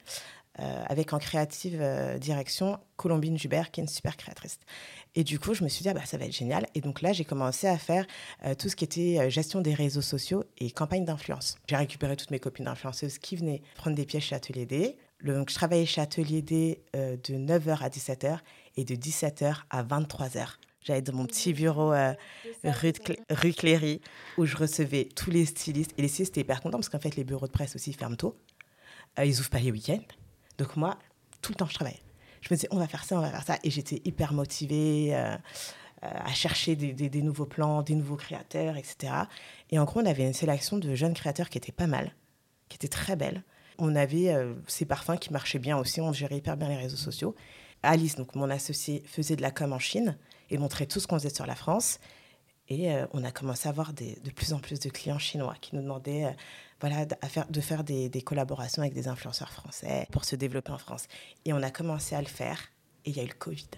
Euh, 0.61 0.83
avec 0.87 1.11
en 1.11 1.19
créative 1.19 1.79
euh, 1.81 2.17
direction 2.17 2.79
Colombine 2.95 3.37
Jubert, 3.37 3.71
qui 3.71 3.81
est 3.81 3.83
une 3.83 3.89
super 3.89 4.15
créatrice. 4.15 4.57
Et 5.13 5.25
du 5.25 5.37
coup, 5.37 5.53
je 5.53 5.65
me 5.65 5.67
suis 5.67 5.83
dit, 5.83 5.89
ah 5.89 5.93
bah, 5.93 6.05
ça 6.05 6.17
va 6.17 6.23
être 6.23 6.31
génial. 6.31 6.65
Et 6.75 6.79
donc 6.79 7.01
là, 7.01 7.11
j'ai 7.11 7.25
commencé 7.25 7.67
à 7.67 7.77
faire 7.77 8.05
euh, 8.45 8.55
tout 8.55 8.69
ce 8.69 8.77
qui 8.77 8.85
était 8.85 9.29
gestion 9.29 9.59
des 9.59 9.73
réseaux 9.73 10.01
sociaux 10.01 10.45
et 10.57 10.71
campagne 10.71 11.03
d'influence. 11.03 11.57
J'ai 11.67 11.75
récupéré 11.75 12.15
toutes 12.15 12.31
mes 12.31 12.39
copines 12.39 12.69
influenceuses 12.69 13.17
qui 13.17 13.35
venaient 13.35 13.61
prendre 13.75 13.97
des 13.97 14.05
pièces 14.05 14.23
chez 14.23 14.35
Atelier 14.35 14.65
D. 14.65 14.97
donc, 15.23 15.49
je 15.49 15.55
travaillais 15.55 15.85
chez 15.85 16.01
Atelier 16.01 16.41
D 16.41 16.83
de 16.93 17.35
9h 17.35 17.79
à 17.81 17.89
17h 17.89 18.39
et 18.75 18.83
de 18.83 18.95
17h 18.95 19.63
à 19.69 19.83
23h. 19.83 20.57
J'allais 20.85 21.01
dans 21.01 21.13
mon 21.13 21.25
petit 21.25 21.51
bureau 21.51 21.93
euh, 21.93 22.13
rue, 22.63 22.93
rue, 23.31 23.53
Cléry 23.53 24.01
où 24.37 24.45
je 24.45 24.55
recevais 24.55 25.09
tous 25.15 25.31
les 25.31 25.45
stylistes. 25.45 25.93
Et 25.97 26.03
les 26.03 26.07
stylistes 26.07 26.33
étaient 26.33 26.41
hyper 26.41 26.61
contents 26.61 26.77
parce 26.77 26.89
qu'en 26.89 26.99
fait, 26.99 27.15
les 27.15 27.23
bureaux 27.23 27.47
de 27.47 27.51
presse 27.51 27.75
aussi 27.75 27.91
ferment 27.91 28.15
tôt. 28.15 28.37
Euh, 29.17 29.25
ils 29.25 29.39
ouvrent 29.39 29.49
pas 29.49 29.59
les 29.59 29.71
week-ends. 29.71 30.03
Donc 30.59 30.75
moi, 30.77 30.99
tout 31.41 31.51
le 31.53 31.55
temps, 31.57 31.65
je 31.65 31.73
travaillais. 31.73 32.03
Je 32.41 32.49
me 32.51 32.55
disais, 32.55 32.67
on 32.69 32.77
va 32.77 32.87
faire 32.87 33.03
ça, 33.03 33.17
on 33.17 33.21
va 33.21 33.31
faire 33.31 33.43
ça. 33.43 33.57
Et 33.63 33.71
j'étais 33.71 33.99
hyper 34.05 34.31
motivée 34.31 35.15
euh, 35.15 35.35
à 36.01 36.33
chercher 36.33 36.75
des, 36.75 36.93
des, 36.93 37.21
nouveaux 37.23 37.47
plans, 37.47 37.81
des 37.81 37.95
nouveaux 37.95 38.17
créateurs, 38.17 38.77
etc. 38.77 39.11
Et 39.71 39.79
en 39.79 39.85
gros, 39.85 40.01
on 40.01 40.05
avait 40.05 40.27
une 40.27 40.33
sélection 40.33 40.77
de 40.77 40.93
jeunes 40.93 41.15
créateurs 41.15 41.49
qui 41.49 41.57
étaient 41.57 41.71
pas 41.71 41.87
mal, 41.87 42.13
qui 42.69 42.75
étaient 42.75 42.87
très 42.87 43.15
belles. 43.15 43.43
On 43.77 43.95
avait 43.95 44.33
ces 44.67 44.85
parfums 44.85 45.17
qui 45.19 45.31
marchaient 45.31 45.59
bien 45.59 45.77
aussi. 45.77 46.01
On 46.01 46.13
gérait 46.13 46.37
hyper 46.37 46.57
bien 46.57 46.69
les 46.69 46.77
réseaux 46.77 46.97
sociaux. 46.97 47.35
Alice, 47.83 48.15
donc 48.15 48.35
mon 48.35 48.49
associé, 48.49 49.03
faisait 49.05 49.35
de 49.35 49.41
la 49.41 49.51
com 49.51 49.73
en 49.73 49.79
Chine 49.79 50.17
et 50.49 50.57
montrer 50.57 50.87
tout 50.87 50.99
ce 50.99 51.07
qu'on 51.07 51.17
faisait 51.17 51.33
sur 51.33 51.45
la 51.45 51.55
France. 51.55 51.99
Et 52.67 52.91
euh, 52.91 53.05
on 53.13 53.23
a 53.23 53.31
commencé 53.31 53.67
à 53.67 53.71
avoir 53.71 53.93
des, 53.93 54.17
de 54.23 54.31
plus 54.31 54.53
en 54.53 54.59
plus 54.59 54.79
de 54.79 54.89
clients 54.89 55.19
chinois 55.19 55.55
qui 55.61 55.75
nous 55.75 55.83
demandaient 55.83 56.25
euh, 56.25 56.31
voilà, 56.81 57.05
à 57.21 57.29
faire, 57.29 57.47
de 57.47 57.61
faire 57.61 57.83
des, 57.83 58.09
des, 58.09 58.21
collaborations 58.21 58.81
avec 58.81 58.93
des 58.93 59.07
influenceurs 59.07 59.51
français 59.51 60.07
pour 60.11 60.25
se 60.25 60.35
développer 60.35 60.71
en 60.71 60.79
France. 60.79 61.07
Et 61.45 61.53
on 61.53 61.61
a 61.61 61.69
commencé 61.69 62.15
à 62.15 62.21
le 62.21 62.27
faire 62.27 62.59
et 63.05 63.11
il 63.11 63.17
y 63.17 63.19
a 63.19 63.23
eu 63.23 63.27
le 63.27 63.33
Covid. 63.33 63.69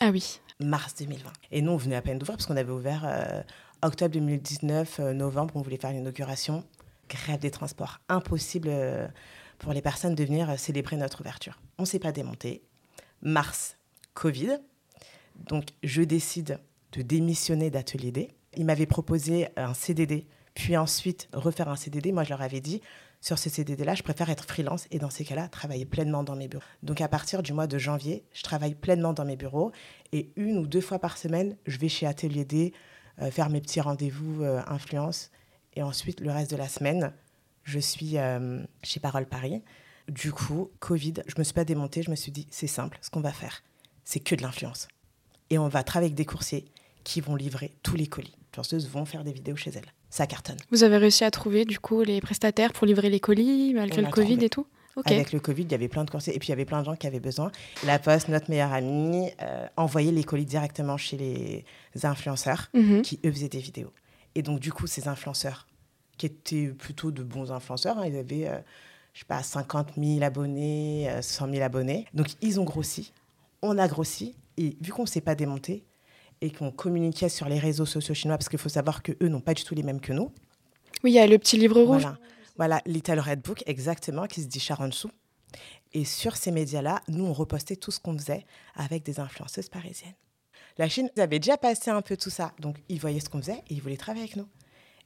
Ah 0.00 0.10
oui. 0.10 0.40
Mars 0.60 0.94
2020. 0.96 1.32
Et 1.52 1.62
nous, 1.62 1.72
on 1.72 1.76
venait 1.76 1.96
à 1.96 2.02
peine 2.02 2.18
d'ouvrir 2.18 2.36
parce 2.36 2.46
qu'on 2.46 2.56
avait 2.56 2.72
ouvert 2.72 3.04
euh, 3.06 3.42
octobre 3.82 4.12
2019, 4.12 4.98
novembre, 4.98 5.56
on 5.56 5.62
voulait 5.62 5.78
faire 5.78 5.92
l'inauguration. 5.92 6.64
Grève 7.08 7.38
des 7.38 7.50
transports. 7.50 8.00
Impossible 8.08 8.70
pour 9.58 9.72
les 9.72 9.82
personnes 9.82 10.14
de 10.14 10.24
venir 10.24 10.58
célébrer 10.58 10.96
notre 10.96 11.20
ouverture. 11.20 11.60
On 11.78 11.82
ne 11.82 11.86
s'est 11.86 11.98
pas 11.98 12.12
démonté. 12.12 12.62
Mars, 13.22 13.76
Covid. 14.14 14.58
Donc, 15.36 15.68
je 15.82 16.02
décide 16.02 16.58
de 16.92 17.02
démissionner 17.02 17.70
d'Atelier 17.70 18.12
D. 18.12 18.28
Ils 18.56 18.64
m'avaient 18.64 18.86
proposé 18.86 19.48
un 19.56 19.74
CDD, 19.74 20.26
puis 20.54 20.76
ensuite 20.76 21.28
refaire 21.32 21.68
un 21.68 21.76
CDD. 21.76 22.12
Moi, 22.12 22.24
je 22.24 22.30
leur 22.30 22.42
avais 22.42 22.60
dit, 22.60 22.80
sur 23.20 23.38
ce 23.38 23.48
CDD-là, 23.48 23.94
je 23.94 24.02
préfère 24.02 24.28
être 24.28 24.44
freelance 24.44 24.86
et 24.90 24.98
dans 24.98 25.08
ces 25.08 25.24
cas-là, 25.24 25.48
travailler 25.48 25.86
pleinement 25.86 26.22
dans 26.22 26.36
mes 26.36 26.46
bureaux. 26.46 26.62
Donc, 26.82 27.00
à 27.00 27.08
partir 27.08 27.42
du 27.42 27.52
mois 27.52 27.66
de 27.66 27.78
janvier, 27.78 28.22
je 28.34 28.42
travaille 28.42 28.74
pleinement 28.74 29.14
dans 29.14 29.24
mes 29.24 29.36
bureaux 29.36 29.72
et 30.12 30.30
une 30.36 30.58
ou 30.58 30.66
deux 30.66 30.82
fois 30.82 30.98
par 30.98 31.16
semaine, 31.16 31.56
je 31.66 31.78
vais 31.78 31.88
chez 31.88 32.06
Atelier 32.06 32.44
D 32.44 32.74
euh, 33.22 33.30
faire 33.30 33.48
mes 33.48 33.62
petits 33.62 33.80
rendez-vous 33.80 34.42
euh, 34.42 34.60
influence. 34.66 35.30
Et 35.74 35.82
ensuite, 35.82 36.20
le 36.20 36.30
reste 36.30 36.50
de 36.50 36.56
la 36.56 36.68
semaine, 36.68 37.14
je 37.64 37.78
suis 37.78 38.18
euh, 38.18 38.62
chez 38.82 39.00
Parole 39.00 39.26
Paris. 39.26 39.62
Du 40.08 40.32
coup, 40.32 40.70
Covid, 40.80 41.14
je 41.26 41.34
me 41.38 41.44
suis 41.44 41.54
pas 41.54 41.64
démontée, 41.64 42.02
je 42.02 42.10
me 42.10 42.16
suis 42.16 42.30
dit, 42.30 42.46
c'est 42.50 42.66
simple, 42.66 42.98
ce 43.00 43.10
qu'on 43.10 43.20
va 43.20 43.32
faire, 43.32 43.62
c'est 44.04 44.20
que 44.20 44.34
de 44.34 44.42
l'influence 44.42 44.88
et 45.50 45.58
on 45.58 45.68
va 45.68 45.82
travailler 45.82 46.08
avec 46.08 46.16
des 46.16 46.24
coursiers 46.24 46.64
qui 47.04 47.20
vont 47.20 47.36
livrer 47.36 47.72
tous 47.82 47.96
les 47.96 48.06
colis. 48.06 48.34
Les 48.36 48.48
influenceuses 48.50 48.88
vont 48.88 49.04
faire 49.04 49.24
des 49.24 49.32
vidéos 49.32 49.56
chez 49.56 49.70
elles. 49.70 49.92
Ça 50.10 50.26
cartonne. 50.26 50.56
Vous 50.70 50.84
avez 50.84 50.96
réussi 50.96 51.24
à 51.24 51.30
trouver 51.30 51.64
du 51.64 51.78
coup 51.78 52.02
les 52.02 52.20
prestataires 52.20 52.72
pour 52.72 52.86
livrer 52.86 53.10
les 53.10 53.20
colis 53.20 53.74
malgré 53.74 54.02
le 54.02 54.10
Covid 54.10 54.44
et 54.44 54.48
tout? 54.48 54.66
Avec 55.04 55.32
le 55.32 55.40
Covid, 55.40 55.62
il 55.62 55.72
y 55.72 55.74
avait 55.74 55.88
plein 55.88 56.04
de 56.04 56.10
coursiers 56.10 56.36
et 56.36 56.38
puis 56.38 56.48
il 56.48 56.50
y 56.50 56.52
avait 56.52 56.64
plein 56.64 56.80
de 56.80 56.84
gens 56.84 56.94
qui 56.94 57.08
avaient 57.08 57.18
besoin. 57.18 57.50
La 57.84 57.98
Poste, 57.98 58.28
notre 58.28 58.48
meilleure 58.48 58.72
amie, 58.72 59.28
euh, 59.42 59.66
envoyait 59.76 60.12
les 60.12 60.22
colis 60.22 60.44
directement 60.44 60.96
chez 60.96 61.16
les 61.16 62.06
influenceurs 62.06 62.70
mhm. 62.74 63.02
qui, 63.02 63.18
eux, 63.24 63.32
faisaient 63.32 63.48
des 63.48 63.58
vidéos. 63.58 63.92
Et 64.36 64.42
donc, 64.42 64.60
du 64.60 64.72
coup, 64.72 64.86
ces 64.86 65.08
influenceurs, 65.08 65.66
qui 66.16 66.26
étaient 66.26 66.68
plutôt 66.68 67.10
de 67.10 67.22
bons 67.22 67.52
influenceurs, 67.52 67.98
hein, 67.98 68.06
ils 68.06 68.16
avaient, 68.16 68.48
euh, 68.48 68.58
je 69.12 69.20
sais 69.20 69.26
pas, 69.26 69.42
50 69.42 69.92
000 69.96 70.22
abonnés, 70.22 71.10
100 71.20 71.48
euh, 71.48 71.52
000 71.52 71.64
abonnés. 71.64 72.06
Donc, 72.14 72.28
ils 72.40 72.60
ont 72.60 72.64
grossi. 72.64 73.12
On 73.62 73.78
a 73.78 73.88
grossi. 73.88 74.34
Et 74.56 74.76
vu 74.80 74.92
qu'on 74.92 75.02
ne 75.02 75.08
s'est 75.08 75.20
pas 75.20 75.34
démonté 75.34 75.84
et 76.40 76.50
qu'on 76.50 76.70
communiquait 76.70 77.28
sur 77.28 77.48
les 77.48 77.58
réseaux 77.58 77.86
sociaux 77.86 78.14
chinois, 78.14 78.36
parce 78.36 78.48
qu'il 78.48 78.58
faut 78.58 78.68
savoir 78.68 79.02
qu'eux 79.02 79.28
n'ont 79.28 79.40
pas 79.40 79.54
du 79.54 79.64
tout 79.64 79.74
les 79.74 79.82
mêmes 79.82 80.00
que 80.00 80.12
nous. 80.12 80.30
Oui, 81.02 81.12
il 81.12 81.14
y 81.14 81.18
a 81.18 81.26
le 81.26 81.38
petit 81.38 81.56
livre 81.56 81.80
rouge. 81.80 82.02
Voilà, 82.02 82.18
voilà 82.56 82.82
Little 82.86 83.18
Red 83.18 83.40
Book, 83.40 83.62
exactement, 83.66 84.26
qui 84.26 84.42
se 84.42 84.46
dit 84.46 84.60
Sharon 84.60 84.92
Su. 84.92 85.08
Et 85.92 86.04
sur 86.04 86.36
ces 86.36 86.50
médias-là, 86.50 87.02
nous, 87.08 87.24
on 87.24 87.32
repostait 87.32 87.76
tout 87.76 87.90
ce 87.90 88.00
qu'on 88.00 88.16
faisait 88.18 88.44
avec 88.74 89.04
des 89.04 89.20
influenceuses 89.20 89.68
parisiennes. 89.68 90.14
La 90.76 90.88
Chine 90.88 91.08
avait 91.16 91.38
déjà 91.38 91.56
passé 91.56 91.90
un 91.90 92.02
peu 92.02 92.16
tout 92.16 92.30
ça. 92.30 92.52
Donc, 92.58 92.76
ils 92.88 93.00
voyaient 93.00 93.20
ce 93.20 93.28
qu'on 93.28 93.40
faisait 93.40 93.62
et 93.68 93.74
ils 93.74 93.80
voulaient 93.80 93.96
travailler 93.96 94.24
avec 94.24 94.36
nous. 94.36 94.48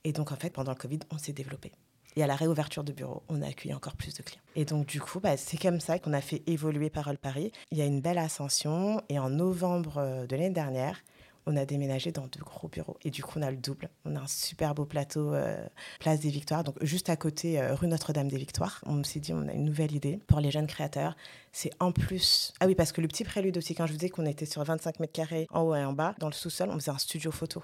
Et 0.04 0.12
donc, 0.12 0.32
en 0.32 0.36
fait, 0.36 0.50
pendant 0.50 0.72
le 0.72 0.78
Covid, 0.78 1.00
on 1.10 1.18
s'est 1.18 1.32
développé. 1.32 1.72
Et 2.16 2.22
à 2.22 2.26
la 2.26 2.36
réouverture 2.36 2.82
de 2.82 2.92
bureau, 2.92 3.22
on 3.28 3.42
a 3.42 3.46
accueilli 3.46 3.74
encore 3.74 3.94
plus 3.94 4.14
de 4.14 4.22
clients. 4.22 4.42
Et 4.56 4.64
donc, 4.64 4.86
du 4.86 5.00
coup, 5.00 5.20
bah, 5.20 5.36
c'est 5.36 5.56
comme 5.56 5.78
ça 5.78 5.98
qu'on 5.98 6.12
a 6.12 6.20
fait 6.20 6.42
évoluer 6.46 6.90
Parole 6.90 7.18
Paris. 7.18 7.52
Il 7.70 7.78
y 7.78 7.82
a 7.82 7.84
une 7.84 8.00
belle 8.00 8.18
ascension. 8.18 9.02
Et 9.08 9.18
en 9.18 9.30
novembre 9.30 9.98
euh, 9.98 10.26
de 10.26 10.34
l'année 10.34 10.50
dernière, 10.50 11.00
on 11.48 11.56
a 11.56 11.64
déménagé 11.64 12.12
dans 12.12 12.26
de 12.26 12.40
gros 12.40 12.68
bureaux. 12.68 12.96
Et 13.04 13.10
du 13.10 13.22
coup, 13.22 13.38
on 13.38 13.42
a 13.42 13.50
le 13.50 13.56
double. 13.56 13.88
On 14.04 14.16
a 14.16 14.20
un 14.20 14.26
super 14.26 14.74
beau 14.74 14.84
plateau, 14.84 15.32
euh, 15.32 15.64
place 15.98 16.20
des 16.20 16.28
Victoires, 16.28 16.62
donc 16.62 16.76
juste 16.82 17.08
à 17.08 17.16
côté, 17.16 17.60
euh, 17.60 17.74
rue 17.74 17.88
Notre-Dame 17.88 18.28
des 18.28 18.36
Victoires. 18.36 18.82
On 18.84 19.02
s'est 19.04 19.20
dit, 19.20 19.32
on 19.32 19.46
a 19.48 19.52
une 19.52 19.64
nouvelle 19.64 19.94
idée 19.94 20.18
pour 20.26 20.40
les 20.40 20.50
jeunes 20.50 20.66
créateurs. 20.66 21.16
C'est 21.52 21.70
en 21.80 21.92
plus. 21.92 22.52
Ah 22.60 22.66
oui, 22.66 22.74
parce 22.74 22.92
que 22.92 23.00
le 23.00 23.08
petit 23.08 23.24
prélude 23.24 23.56
aussi, 23.56 23.74
quand 23.74 23.86
je 23.86 23.92
vous 23.92 23.98
disais 23.98 24.10
qu'on 24.10 24.26
était 24.26 24.46
sur 24.46 24.62
25 24.62 25.00
mètres 25.00 25.12
carrés 25.12 25.46
en 25.50 25.62
haut 25.62 25.74
et 25.74 25.84
en 25.84 25.92
bas, 25.92 26.14
dans 26.18 26.28
le 26.28 26.34
sous-sol, 26.34 26.68
on 26.70 26.74
faisait 26.74 26.90
un 26.90 26.98
studio 26.98 27.30
photo. 27.30 27.62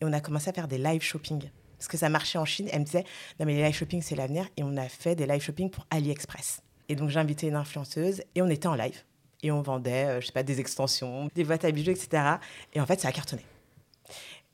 Et 0.00 0.04
on 0.04 0.12
a 0.12 0.20
commencé 0.20 0.50
à 0.50 0.52
faire 0.52 0.68
des 0.68 0.78
live 0.78 1.02
shopping. 1.02 1.50
Parce 1.84 1.92
que 1.92 1.98
ça 1.98 2.08
marchait 2.08 2.38
en 2.38 2.46
Chine. 2.46 2.66
Elle 2.72 2.80
me 2.80 2.84
disait, 2.86 3.04
non 3.38 3.44
mais 3.44 3.56
les 3.56 3.62
live 3.62 3.74
shopping, 3.74 4.00
c'est 4.00 4.16
l'avenir. 4.16 4.46
Et 4.56 4.62
on 4.62 4.74
a 4.78 4.88
fait 4.88 5.14
des 5.14 5.26
live 5.26 5.42
shopping 5.42 5.68
pour 5.68 5.86
AliExpress. 5.90 6.62
Et 6.88 6.96
donc, 6.96 7.10
j'ai 7.10 7.20
invité 7.20 7.46
une 7.46 7.56
influenceuse 7.56 8.22
et 8.34 8.40
on 8.40 8.48
était 8.48 8.68
en 8.68 8.74
live 8.74 9.02
et 9.42 9.50
on 9.50 9.60
vendait, 9.60 10.06
euh, 10.06 10.20
je 10.22 10.26
sais 10.26 10.32
pas, 10.32 10.42
des 10.42 10.60
extensions, 10.60 11.28
des 11.34 11.44
boîtes 11.44 11.66
à 11.66 11.70
bijoux, 11.70 11.90
etc. 11.90 12.36
Et 12.72 12.80
en 12.80 12.86
fait, 12.86 13.00
ça 13.02 13.08
a 13.08 13.12
cartonné. 13.12 13.44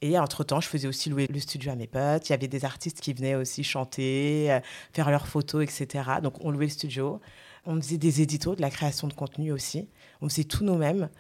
Et 0.03 0.19
entre-temps, 0.19 0.61
je 0.61 0.67
faisais 0.67 0.89
aussi 0.89 1.09
louer 1.09 1.29
le 1.29 1.39
studio 1.39 1.71
à 1.71 1.77
mes 1.77 1.87
potes. 1.87 2.29
Il 2.29 2.33
y 2.33 2.35
avait 2.35 2.49
des 2.49 2.65
artistes 2.65 3.01
qui 3.01 3.13
venaient 3.13 3.37
aussi 3.37 3.63
chanter, 3.63 4.51
euh, 4.51 4.59
faire 4.93 5.09
leurs 5.09 5.29
photos, 5.29 5.63
etc. 5.63 6.05
Donc, 6.21 6.45
on 6.45 6.51
louait 6.51 6.67
le 6.67 6.73
studio. 6.73 7.21
On 7.65 7.81
faisait 7.81 7.99
des 7.99 8.23
éditos, 8.23 8.57
de 8.57 8.61
la 8.61 8.71
création 8.71 9.07
de 9.07 9.13
contenu 9.13 9.53
aussi. 9.53 9.89
On 10.21 10.29
faisait 10.29 10.43
tout 10.43 10.65
nous-mêmes. 10.65 11.11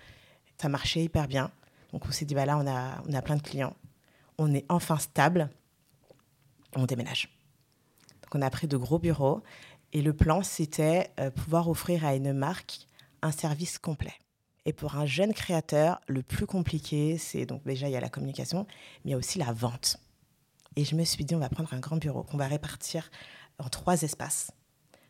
Ça 0.60 0.68
marchait 0.68 1.04
hyper 1.04 1.28
bien. 1.28 1.52
Donc, 1.92 2.04
on 2.04 2.10
s'est 2.10 2.24
dit, 2.24 2.34
bah 2.34 2.46
là, 2.46 2.58
on 2.58 2.66
a, 2.66 3.00
on 3.08 3.12
a 3.12 3.22
plein 3.22 3.36
de 3.36 3.42
clients. 3.42 3.76
On 4.38 4.52
est 4.54 4.64
enfin 4.68 4.98
stable. 4.98 5.50
On 6.76 6.86
déménage. 6.86 7.28
Donc, 8.22 8.34
on 8.34 8.42
a 8.42 8.50
pris 8.50 8.68
de 8.68 8.76
gros 8.76 8.98
bureaux. 8.98 9.42
Et 9.92 10.02
le 10.02 10.12
plan, 10.12 10.42
c'était 10.42 11.10
euh, 11.18 11.30
pouvoir 11.30 11.68
offrir 11.68 12.04
à 12.04 12.14
une 12.14 12.32
marque 12.32 12.86
un 13.22 13.32
service 13.32 13.78
complet. 13.78 14.14
Et 14.66 14.72
pour 14.72 14.96
un 14.96 15.06
jeune 15.06 15.32
créateur, 15.32 16.00
le 16.06 16.22
plus 16.22 16.46
compliqué, 16.46 17.18
c'est 17.18 17.46
donc 17.46 17.64
déjà 17.64 17.88
il 17.88 17.92
y 17.92 17.96
a 17.96 18.00
la 18.00 18.08
communication, 18.08 18.66
mais 19.04 19.10
il 19.10 19.10
y 19.10 19.14
a 19.14 19.16
aussi 19.16 19.38
la 19.38 19.52
vente. 19.52 19.96
Et 20.76 20.84
je 20.84 20.94
me 20.94 21.04
suis 21.04 21.24
dit, 21.24 21.34
on 21.34 21.40
va 21.40 21.48
prendre 21.48 21.72
un 21.74 21.80
grand 21.80 21.96
bureau 21.96 22.22
qu'on 22.22 22.36
va 22.36 22.46
répartir 22.46 23.10
en 23.58 23.68
trois 23.68 24.02
espaces. 24.02 24.52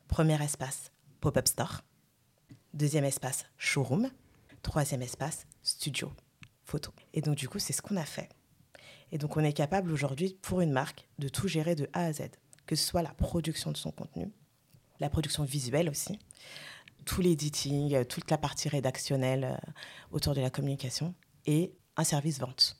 Premier 0.08 0.42
espace, 0.42 0.90
pop-up 1.20 1.46
store. 1.46 1.82
Deuxième 2.72 3.04
espace, 3.04 3.44
showroom. 3.58 4.10
Troisième 4.62 5.02
espace, 5.02 5.46
studio, 5.62 6.12
photo. 6.64 6.92
Et 7.14 7.20
donc 7.20 7.36
du 7.36 7.48
coup, 7.48 7.58
c'est 7.58 7.72
ce 7.72 7.82
qu'on 7.82 7.96
a 7.96 8.04
fait. 8.04 8.28
Et 9.12 9.18
donc 9.18 9.36
on 9.36 9.44
est 9.44 9.52
capable 9.52 9.92
aujourd'hui, 9.92 10.36
pour 10.42 10.60
une 10.60 10.72
marque, 10.72 11.06
de 11.18 11.28
tout 11.28 11.48
gérer 11.48 11.74
de 11.74 11.88
A 11.92 12.06
à 12.06 12.12
Z, 12.12 12.30
que 12.66 12.76
ce 12.76 12.86
soit 12.86 13.02
la 13.02 13.14
production 13.14 13.72
de 13.72 13.76
son 13.76 13.90
contenu, 13.90 14.30
la 15.00 15.10
production 15.10 15.44
visuelle 15.44 15.88
aussi, 15.88 16.18
tout 17.04 17.20
l'editing, 17.20 17.94
euh, 17.94 18.04
toute 18.04 18.30
la 18.30 18.38
partie 18.38 18.68
rédactionnelle 18.68 19.44
euh, 19.44 19.72
autour 20.12 20.34
de 20.34 20.40
la 20.40 20.50
communication 20.50 21.14
et 21.46 21.72
un 21.96 22.04
service 22.04 22.38
vente. 22.38 22.76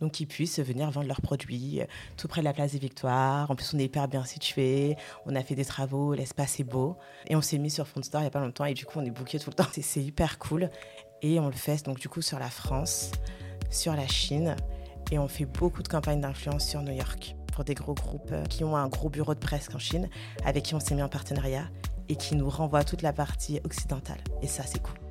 Donc, 0.00 0.20
ils 0.20 0.26
puissent 0.26 0.60
venir 0.60 0.90
vendre 0.90 1.08
leurs 1.08 1.20
produits 1.20 1.80
euh, 1.80 1.86
tout 2.16 2.28
près 2.28 2.40
de 2.40 2.44
la 2.44 2.52
place 2.52 2.72
des 2.72 2.78
Victoires. 2.78 3.50
En 3.50 3.56
plus, 3.56 3.74
on 3.74 3.78
est 3.78 3.84
hyper 3.84 4.06
bien 4.06 4.24
situé. 4.24 4.96
On 5.26 5.34
a 5.34 5.42
fait 5.42 5.56
des 5.56 5.64
travaux, 5.64 6.14
l'espace 6.14 6.60
est 6.60 6.64
beau. 6.64 6.96
Et 7.26 7.34
on 7.34 7.42
s'est 7.42 7.58
mis 7.58 7.70
sur 7.70 7.86
Frontstar 7.86 8.20
il 8.20 8.24
n'y 8.24 8.28
a 8.28 8.30
pas 8.30 8.40
longtemps. 8.40 8.64
Et 8.64 8.74
du 8.74 8.86
coup, 8.86 9.00
on 9.00 9.04
est 9.04 9.10
booké 9.10 9.38
tout 9.38 9.50
le 9.50 9.54
temps. 9.54 9.66
C'est 9.72 10.02
hyper 10.02 10.38
cool. 10.38 10.70
Et 11.22 11.40
on 11.40 11.46
le 11.46 11.52
fait 11.52 11.84
donc 11.84 11.98
du 11.98 12.08
coup 12.08 12.22
sur 12.22 12.38
la 12.38 12.48
France, 12.48 13.10
sur 13.70 13.94
la 13.94 14.06
Chine. 14.06 14.54
Et 15.10 15.18
on 15.18 15.28
fait 15.28 15.46
beaucoup 15.46 15.82
de 15.82 15.88
campagnes 15.88 16.20
d'influence 16.20 16.66
sur 16.66 16.82
New 16.82 16.92
York 16.92 17.34
pour 17.52 17.64
des 17.64 17.74
gros 17.74 17.94
groupes 17.94 18.34
qui 18.48 18.62
ont 18.64 18.76
un 18.76 18.88
gros 18.88 19.08
bureau 19.08 19.34
de 19.34 19.40
presse 19.40 19.68
en 19.74 19.78
Chine, 19.78 20.08
avec 20.44 20.64
qui 20.64 20.74
on 20.74 20.80
s'est 20.80 20.94
mis 20.94 21.02
en 21.02 21.08
partenariat 21.08 21.64
et 22.08 22.16
qui 22.16 22.36
nous 22.36 22.48
renvoie 22.48 22.84
toute 22.84 23.02
la 23.02 23.12
partie 23.12 23.60
occidentale. 23.64 24.18
Et 24.42 24.46
ça, 24.46 24.64
c'est 24.64 24.80
cool. 24.82 25.07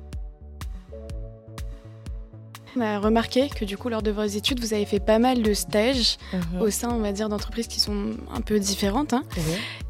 On 2.76 2.80
a 2.80 2.98
remarqué 2.98 3.48
que 3.48 3.64
du 3.64 3.76
coup, 3.76 3.88
lors 3.88 4.02
de 4.02 4.10
vos 4.10 4.22
études, 4.24 4.60
vous 4.60 4.72
avez 4.74 4.84
fait 4.84 5.00
pas 5.00 5.18
mal 5.18 5.42
de 5.42 5.54
stages 5.54 6.16
Mhm. 6.32 6.60
au 6.62 6.70
sein, 6.70 6.90
on 6.92 6.98
va 7.00 7.12
dire, 7.12 7.28
d'entreprises 7.28 7.66
qui 7.66 7.80
sont 7.80 8.14
un 8.30 8.40
peu 8.40 8.58
différentes. 8.60 9.12
hein. 9.14 9.22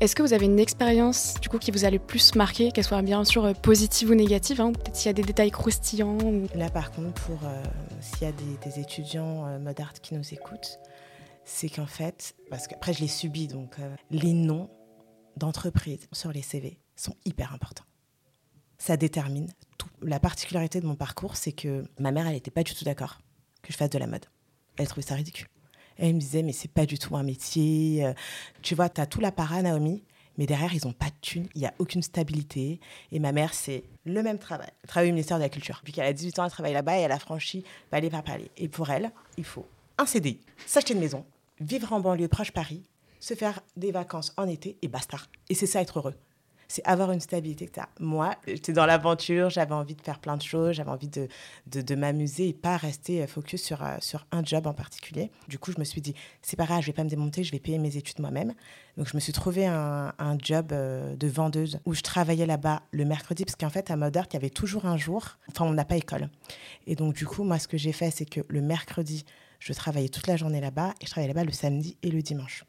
Est-ce 0.00 0.14
que 0.16 0.22
vous 0.22 0.32
avez 0.32 0.46
une 0.46 0.58
expérience 0.58 1.34
du 1.42 1.48
coup 1.48 1.58
qui 1.58 1.70
vous 1.70 1.84
a 1.84 1.90
le 1.90 1.98
plus 1.98 2.34
marqué, 2.34 2.70
qu'elle 2.72 2.84
soit 2.84 3.02
bien 3.02 3.24
sûr 3.24 3.44
euh, 3.44 3.52
positive 3.52 4.10
ou 4.10 4.14
négative 4.14 4.60
hein, 4.60 4.72
Peut-être 4.72 4.96
s'il 4.96 5.06
y 5.06 5.10
a 5.10 5.12
des 5.12 5.22
détails 5.22 5.50
croustillants 5.50 6.16
ou... 6.18 6.46
Là, 6.54 6.70
par 6.70 6.90
contre, 6.92 7.20
pour 7.22 7.38
euh, 7.44 7.62
s'il 8.00 8.22
y 8.22 8.30
a 8.30 8.32
des, 8.32 8.70
des 8.70 8.80
étudiants 8.80 9.46
euh, 9.46 9.58
mode 9.58 9.80
art 9.80 9.92
qui 10.00 10.14
nous 10.14 10.32
écoutent, 10.32 10.78
c'est 11.44 11.68
qu'en 11.68 11.86
fait, 11.86 12.34
parce 12.50 12.66
qu'après 12.68 12.92
je 12.92 13.00
l'ai 13.00 13.08
subi, 13.08 13.48
donc 13.48 13.74
euh, 13.80 13.94
les 14.10 14.32
noms 14.34 14.68
d'entreprises 15.36 16.06
sur 16.12 16.32
les 16.32 16.42
CV 16.42 16.78
sont 16.96 17.14
hyper 17.24 17.52
importants. 17.54 17.84
Ça 18.78 18.96
détermine 18.96 19.48
tout. 19.76 19.88
La 20.02 20.20
particularité 20.20 20.80
de 20.80 20.86
mon 20.86 20.94
parcours, 20.94 21.36
c'est 21.36 21.52
que 21.52 21.84
ma 21.98 22.12
mère, 22.12 22.26
elle 22.26 22.34
n'était 22.34 22.50
pas 22.50 22.62
du 22.62 22.74
tout 22.74 22.84
d'accord 22.84 23.20
que 23.62 23.72
je 23.72 23.76
fasse 23.76 23.90
de 23.90 23.98
la 23.98 24.06
mode. 24.06 24.26
Elle 24.76 24.86
trouvait 24.86 25.02
ça 25.06 25.14
ridicule. 25.14 25.48
Elle 25.96 26.14
me 26.14 26.20
disait, 26.20 26.42
mais 26.42 26.52
c'est 26.52 26.70
pas 26.70 26.86
du 26.86 26.98
tout 26.98 27.16
un 27.16 27.24
métier. 27.24 28.06
Euh, 28.06 28.12
Tu 28.62 28.74
vois, 28.76 28.88
tu 28.88 29.00
as 29.00 29.06
tout 29.06 29.20
l'apparat, 29.20 29.62
Naomi, 29.62 30.04
mais 30.38 30.46
derrière, 30.46 30.72
ils 30.72 30.86
n'ont 30.86 30.92
pas 30.92 31.06
de 31.06 31.16
thunes, 31.20 31.48
il 31.56 31.60
n'y 31.60 31.66
a 31.66 31.74
aucune 31.80 32.02
stabilité. 32.02 32.78
Et 33.10 33.18
ma 33.18 33.32
mère, 33.32 33.52
c'est 33.52 33.82
le 34.04 34.22
même 34.22 34.38
travail. 34.38 34.70
Elle 34.94 35.02
au 35.02 35.06
ministère 35.06 35.38
de 35.38 35.42
la 35.42 35.48
Culture. 35.48 35.78
Depuis 35.80 35.92
qu'elle 35.92 36.06
a 36.06 36.12
18 36.12 36.38
ans, 36.38 36.44
elle 36.44 36.50
travaille 36.52 36.72
là-bas 36.72 36.96
et 36.98 37.02
elle 37.02 37.12
a 37.12 37.18
franchi 37.18 37.64
palier 37.90 38.08
par 38.10 38.22
palier. 38.22 38.50
Et 38.56 38.68
pour 38.68 38.88
elle, 38.90 39.10
il 39.36 39.44
faut 39.44 39.66
un 39.98 40.06
CDI, 40.06 40.38
s'acheter 40.64 40.94
une 40.94 41.00
maison, 41.00 41.24
vivre 41.60 41.92
en 41.92 41.98
banlieue 41.98 42.28
proche 42.28 42.52
Paris, 42.52 42.84
se 43.18 43.34
faire 43.34 43.60
des 43.76 43.90
vacances 43.90 44.32
en 44.36 44.46
été 44.46 44.76
et 44.80 44.86
basta. 44.86 45.18
Et 45.48 45.54
c'est 45.56 45.66
ça 45.66 45.82
être 45.82 45.98
heureux. 45.98 46.14
C'est 46.68 46.86
avoir 46.86 47.12
une 47.12 47.20
stabilité 47.20 47.66
que 47.66 47.72
tu 47.72 47.80
as. 47.80 47.88
Moi, 47.98 48.34
j'étais 48.46 48.74
dans 48.74 48.84
l'aventure, 48.84 49.48
j'avais 49.48 49.72
envie 49.72 49.94
de 49.94 50.02
faire 50.02 50.18
plein 50.18 50.36
de 50.36 50.42
choses, 50.42 50.76
j'avais 50.76 50.90
envie 50.90 51.08
de, 51.08 51.28
de, 51.66 51.94
m'amuser 51.94 52.48
et 52.48 52.52
pas 52.52 52.76
rester 52.76 53.26
focus 53.26 53.62
sur, 53.62 53.82
euh, 53.82 53.96
sur 54.00 54.26
un 54.32 54.44
job 54.44 54.66
en 54.66 54.74
particulier. 54.74 55.30
Du 55.48 55.58
coup, 55.58 55.72
je 55.72 55.78
me 55.78 55.84
suis 55.84 56.02
dit, 56.02 56.14
c'est 56.42 56.56
pas 56.56 56.66
grave, 56.66 56.82
je 56.82 56.88
vais 56.88 56.92
pas 56.92 57.04
me 57.04 57.08
démonter, 57.08 57.42
je 57.42 57.52
vais 57.52 57.58
payer 57.58 57.78
mes 57.78 57.96
études 57.96 58.20
moi-même. 58.20 58.52
Donc, 58.98 59.08
je 59.08 59.16
me 59.16 59.20
suis 59.20 59.32
trouvé 59.32 59.66
un, 59.66 60.12
un 60.18 60.38
job 60.38 60.72
euh, 60.72 61.16
de 61.16 61.26
vendeuse 61.26 61.80
où 61.86 61.94
je 61.94 62.02
travaillais 62.02 62.46
là-bas 62.46 62.82
le 62.90 63.06
mercredi, 63.06 63.46
parce 63.46 63.56
qu'en 63.56 63.70
fait, 63.70 63.90
à 63.90 63.96
Modart, 63.96 64.26
il 64.30 64.34
y 64.34 64.36
avait 64.36 64.50
toujours 64.50 64.84
un 64.84 64.98
jour, 64.98 65.38
enfin, 65.48 65.64
on 65.64 65.72
n'a 65.72 65.86
pas 65.86 65.96
école. 65.96 66.28
Et 66.86 66.96
donc, 66.96 67.14
du 67.14 67.26
coup, 67.26 67.44
moi, 67.44 67.58
ce 67.58 67.66
que 67.66 67.78
j'ai 67.78 67.92
fait, 67.92 68.10
c'est 68.10 68.26
que 68.26 68.40
le 68.48 68.60
mercredi, 68.60 69.24
je 69.58 69.72
travaillais 69.72 70.08
toute 70.08 70.26
la 70.26 70.36
journée 70.36 70.60
là-bas 70.60 70.94
et 71.00 71.06
je 71.06 71.10
travaillais 71.10 71.32
là-bas 71.32 71.44
le 71.44 71.52
samedi 71.52 71.96
et 72.02 72.10
le 72.10 72.22
dimanche. 72.22 72.64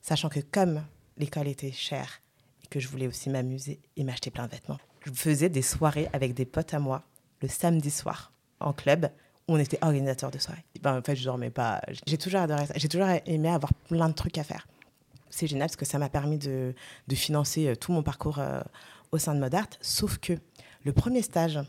Sachant 0.00 0.28
que 0.28 0.40
comme 0.40 0.84
l'école 1.16 1.48
était 1.48 1.72
chère 1.72 2.22
que 2.68 2.80
je 2.80 2.88
voulais 2.88 3.06
aussi 3.06 3.30
m'amuser 3.30 3.80
et 3.96 4.04
m'acheter 4.04 4.30
plein 4.30 4.46
de 4.46 4.52
vêtements, 4.52 4.78
je 5.04 5.12
faisais 5.12 5.48
des 5.48 5.62
soirées 5.62 6.08
avec 6.12 6.34
des 6.34 6.44
potes 6.44 6.74
à 6.74 6.78
moi 6.78 7.02
le 7.42 7.48
samedi 7.48 7.90
soir 7.90 8.32
en 8.60 8.72
club 8.72 9.10
où 9.48 9.54
on 9.54 9.58
était 9.58 9.78
organisateur 9.82 10.30
de 10.30 10.38
soirée. 10.38 10.64
Ben, 10.82 10.98
en 10.98 11.02
fait, 11.02 11.16
je 11.16 11.24
dormais 11.24 11.50
pas. 11.50 11.80
J'ai 12.06 12.18
toujours 12.18 12.40
adoré 12.40 12.66
ça. 12.66 12.74
J'ai 12.76 12.88
toujours 12.88 13.08
aimé 13.26 13.48
avoir 13.48 13.72
plein 13.88 14.08
de 14.08 14.14
trucs 14.14 14.38
à 14.38 14.44
faire. 14.44 14.66
C'est 15.30 15.46
génial 15.46 15.68
parce 15.68 15.76
que 15.76 15.84
ça 15.84 15.98
m'a 15.98 16.08
permis 16.08 16.38
de, 16.38 16.74
de 17.06 17.14
financer 17.14 17.68
euh, 17.68 17.74
tout 17.74 17.92
mon 17.92 18.02
parcours 18.02 18.38
euh, 18.38 18.60
au 19.12 19.18
sein 19.18 19.34
de 19.34 19.40
Modart. 19.40 19.68
Sauf 19.80 20.18
que 20.18 20.32
le 20.84 20.92
premier 20.92 21.22
stage 21.22 21.60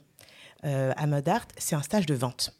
euh, 0.65 0.93
à 0.95 1.07
Modart, 1.07 1.47
c'est 1.57 1.75
un 1.75 1.81
stage 1.81 2.05
de 2.05 2.15
vente. 2.15 2.57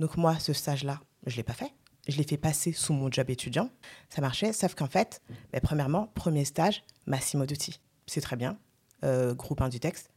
Donc 0.00 0.16
moi, 0.16 0.38
ce 0.38 0.52
stage-là, 0.52 1.00
je 1.26 1.32
ne 1.32 1.36
l'ai 1.38 1.42
pas 1.42 1.52
fait. 1.52 1.72
Je 2.06 2.18
l'ai 2.18 2.24
fait 2.24 2.36
passer 2.36 2.72
sous 2.72 2.92
mon 2.92 3.10
job 3.10 3.30
étudiant. 3.30 3.70
Ça 4.10 4.20
marchait, 4.20 4.52
sauf 4.52 4.74
qu'en 4.74 4.88
fait, 4.88 5.22
ben, 5.52 5.60
premièrement, 5.62 6.08
premier 6.14 6.44
stage, 6.44 6.84
Massimo 7.06 7.46
Dutti. 7.46 7.80
C'est 8.06 8.20
très 8.20 8.36
bien, 8.36 8.58
euh, 9.04 9.34
groupe 9.34 9.62
1 9.62 9.70
du 9.70 9.80
texte, 9.80 10.10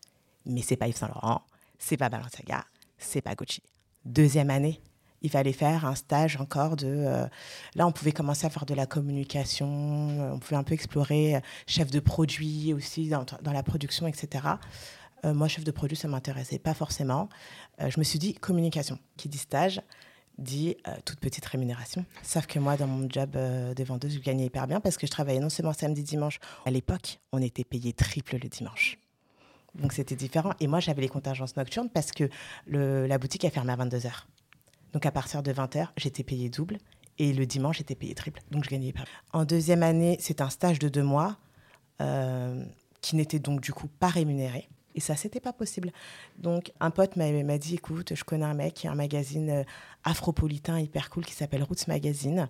mais 0.46 0.62
c'est 0.62 0.76
pas 0.76 0.88
Yves 0.88 0.98
Saint 0.98 1.08
Laurent, 1.08 1.44
c'est 1.80 1.96
pas 1.96 2.10
Balenciaga, 2.10 2.66
c'est 2.98 3.22
pas 3.22 3.36
Gucci. 3.36 3.64
Deuxième 4.04 4.50
année, 4.50 4.82
il 5.22 5.30
fallait 5.30 5.54
faire 5.54 5.86
un 5.86 5.96
stage 5.96 6.36
encore 6.38 6.76
de... 6.76 6.88
euh, 6.88 7.26
là, 7.76 7.88
on 7.88 7.94
pouvait 7.94 8.12
commencer 8.12 8.46
à 8.46 8.50
faire 8.50 8.66
de 8.66 8.74
la 8.74 8.86
communication, 8.86 10.10
euh, 10.20 10.32
on 10.34 10.40
pouvait 10.40 10.58
un 10.58 10.64
peu 10.64 10.74
explorer 10.74 11.42
chef 11.68 11.90
de 11.90 12.02
produit 12.02 12.74
aussi 12.74 13.08
dans, 13.08 13.26
dans 13.42 13.54
la 13.54 13.64
production, 13.64 14.08
etc. 14.08 14.46
Moi, 15.24 15.48
chef 15.50 15.64
de 15.66 15.72
produit, 15.72 15.98
ça 15.98 16.08
m'intéressait 16.08 16.60
pas 16.60 16.76
forcément. 16.76 17.28
Je 17.80 18.00
me 18.00 18.04
suis 18.04 18.20
dit 18.20 18.34
communication. 18.36 18.98
Qui 19.18 19.28
dit 19.28 19.40
stage 19.40 19.82
dit 20.38 20.78
euh, 20.88 20.92
toute 21.06 21.20
petite 21.20 21.46
rémunération. 21.46 22.06
Sauf 22.24 22.48
que 22.48 22.60
moi, 22.60 22.78
dans 22.78 22.88
mon 22.88 23.10
job 23.10 23.36
euh, 23.36 23.74
de 23.74 23.84
vendeuse, 23.84 24.14
je 24.14 24.20
gagnais 24.20 24.46
hyper 24.46 24.68
bien 24.68 24.80
parce 24.80 24.98
que 24.98 25.08
je 25.08 25.12
travaillais 25.12 25.40
non 25.40 25.50
seulement 25.50 25.74
samedi, 25.74 26.04
dimanche. 26.04 26.40
À 26.66 26.72
l'époque, 26.72 27.20
on 27.32 27.42
était 27.42 27.64
payé 27.64 27.94
triple 27.94 28.38
le 28.42 28.50
dimanche. 28.50 28.98
Donc 29.76 29.94
c'était 29.94 30.16
différent. 30.16 30.54
Et 30.60 30.68
moi, 30.68 30.80
j'avais 30.80 31.02
les 31.02 31.10
contingences 31.10 31.56
nocturnes 31.56 31.90
parce 31.90 32.12
que 32.12 32.30
la 32.68 33.18
boutique 33.18 33.46
a 33.46 33.50
fermé 33.50 33.74
à 33.74 33.78
22h. 33.78 34.26
Donc 34.94 35.06
à 35.06 35.12
partir 35.12 35.44
de 35.44 35.52
20h, 35.52 35.90
j'étais 35.98 36.24
payé 36.24 36.50
double. 36.50 36.78
Et 37.20 37.34
le 37.34 37.46
dimanche, 37.46 37.78
j'étais 37.78 37.96
payé 37.96 38.14
triple. 38.14 38.42
Donc 38.52 38.64
je 38.64 38.70
gagnais 38.70 38.88
hyper 38.88 39.04
bien. 39.04 39.14
En 39.34 39.46
deuxième 39.46 39.84
année, 39.84 40.18
c'est 40.20 40.42
un 40.42 40.50
stage 40.50 40.80
de 40.80 40.90
deux 40.90 41.04
mois 41.04 41.38
euh, 42.02 42.64
qui 43.02 43.16
n'était 43.16 43.40
donc 43.40 43.62
du 43.62 43.74
coup 43.74 43.88
pas 43.88 44.08
rémunéré. 44.08 44.70
Et 44.98 45.00
ça, 45.00 45.16
c'était 45.16 45.40
pas 45.40 45.54
possible. 45.54 45.92
Donc, 46.40 46.74
un 46.80 46.90
pote 46.90 47.16
m'a 47.16 47.58
dit 47.60 47.76
écoute, 47.76 48.16
je 48.16 48.24
connais 48.24 48.46
un 48.46 48.56
mec 48.56 48.74
qui 48.74 48.88
a 48.88 48.92
un 48.92 48.96
magazine 48.96 49.50
euh, 49.52 49.64
afropolitain 50.04 50.80
hyper 50.80 51.12
cool 51.12 51.24
qui 51.24 51.34
s'appelle 51.34 51.62
Roots 51.62 51.88
Magazine. 51.88 52.50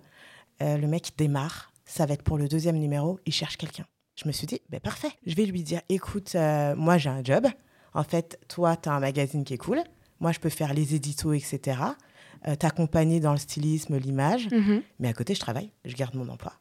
Euh, 0.62 0.78
le 0.78 0.88
mec 0.88 1.12
démarre, 1.18 1.70
ça 1.84 2.06
va 2.06 2.14
être 2.14 2.22
pour 2.22 2.38
le 2.38 2.48
deuxième 2.48 2.78
numéro, 2.78 3.20
il 3.26 3.34
cherche 3.34 3.58
quelqu'un. 3.58 3.84
Je 4.16 4.26
me 4.26 4.32
suis 4.32 4.46
dit, 4.46 4.60
ben 4.70 4.80
parfait. 4.80 5.10
Je 5.26 5.34
vais 5.36 5.44
lui 5.44 5.62
dire, 5.62 5.82
écoute, 5.90 6.32
euh, 6.34 6.74
moi 6.74 6.96
j'ai 6.96 7.10
un 7.10 7.22
job. 7.22 7.46
En 7.92 8.02
fait, 8.02 8.40
toi, 8.48 8.76
tu 8.76 8.88
as 8.88 8.92
un 8.92 9.00
magazine 9.00 9.44
qui 9.44 9.54
est 9.54 9.58
cool. 9.58 9.82
Moi, 10.20 10.32
je 10.32 10.40
peux 10.40 10.48
faire 10.48 10.72
les 10.72 10.94
éditos, 10.94 11.34
etc. 11.34 11.78
Euh, 12.46 12.56
T'accompagner 12.56 13.20
dans 13.20 13.32
le 13.32 13.38
stylisme, 13.38 13.96
l'image. 13.98 14.48
Mhm. 14.50 14.82
Mais 15.00 15.08
à 15.08 15.12
côté, 15.12 15.34
je 15.34 15.40
travaille, 15.40 15.70
je 15.84 15.94
garde 15.94 16.14
mon 16.14 16.28
emploi. 16.28 16.54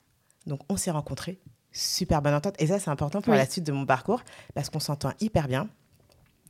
Donc, 0.46 0.62
on 0.70 0.78
s'est 0.78 0.92
rencontrés. 0.92 1.40
Super 1.78 2.24
bonne 2.24 2.34
entente. 2.34 2.56
Et 2.60 2.68
ça, 2.68 2.80
c'est 2.80 2.90
important 2.90 3.22
pour 3.22 3.34
Oui. 3.34 3.38
la 3.38 3.46
suite 3.46 3.64
de 3.66 3.72
mon 3.72 3.86
parcours 3.86 4.22
parce 4.56 4.70
qu'on 4.72 4.80
s'entend 4.80 5.12
hyper 5.20 5.48
bien. 5.48 5.70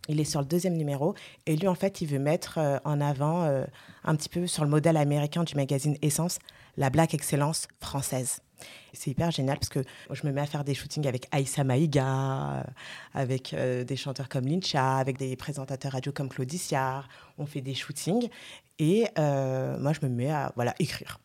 Il 0.07 0.21
est 0.21 0.23
sur 0.23 0.39
le 0.39 0.45
deuxième 0.45 0.77
numéro. 0.77 1.15
Et 1.45 1.57
lui, 1.57 1.67
en 1.67 1.75
fait, 1.75 1.99
il 1.99 2.07
veut 2.07 2.17
mettre 2.19 2.59
euh, 2.59 2.77
en 2.85 3.01
avant 3.01 3.43
euh, 3.43 3.65
un 4.05 4.15
petit 4.15 4.29
peu 4.29 4.47
sur 4.47 4.63
le 4.63 4.69
modèle 4.69 4.95
américain 4.95 5.43
du 5.43 5.53
magazine 5.55 5.97
Essence, 6.01 6.39
la 6.77 6.89
black 6.89 7.13
excellence 7.13 7.67
française. 7.81 8.39
C'est 8.93 9.11
hyper 9.11 9.29
génial 9.31 9.59
parce 9.59 9.67
que 9.67 9.83
je 10.09 10.25
me 10.25 10.31
mets 10.31 10.39
à 10.39 10.45
faire 10.45 10.63
des 10.63 10.73
shootings 10.73 11.05
avec 11.07 11.27
Aïssa 11.31 11.65
Maïga, 11.65 12.05
euh, 12.05 12.63
avec 13.13 13.53
euh, 13.53 13.83
des 13.83 13.97
chanteurs 13.97 14.29
comme 14.29 14.47
Lincha, 14.47 14.95
avec 14.95 15.17
des 15.17 15.35
présentateurs 15.35 15.91
radio 15.91 16.13
comme 16.13 16.29
Claudiciard. 16.29 17.09
On 17.37 17.45
fait 17.45 17.61
des 17.61 17.75
shootings 17.75 18.29
et 18.79 19.07
moi, 19.17 19.91
je 19.91 19.99
me 20.03 20.07
mets 20.09 20.31
à 20.31 20.53
voilà, 20.55 20.73
écrire 20.79 21.19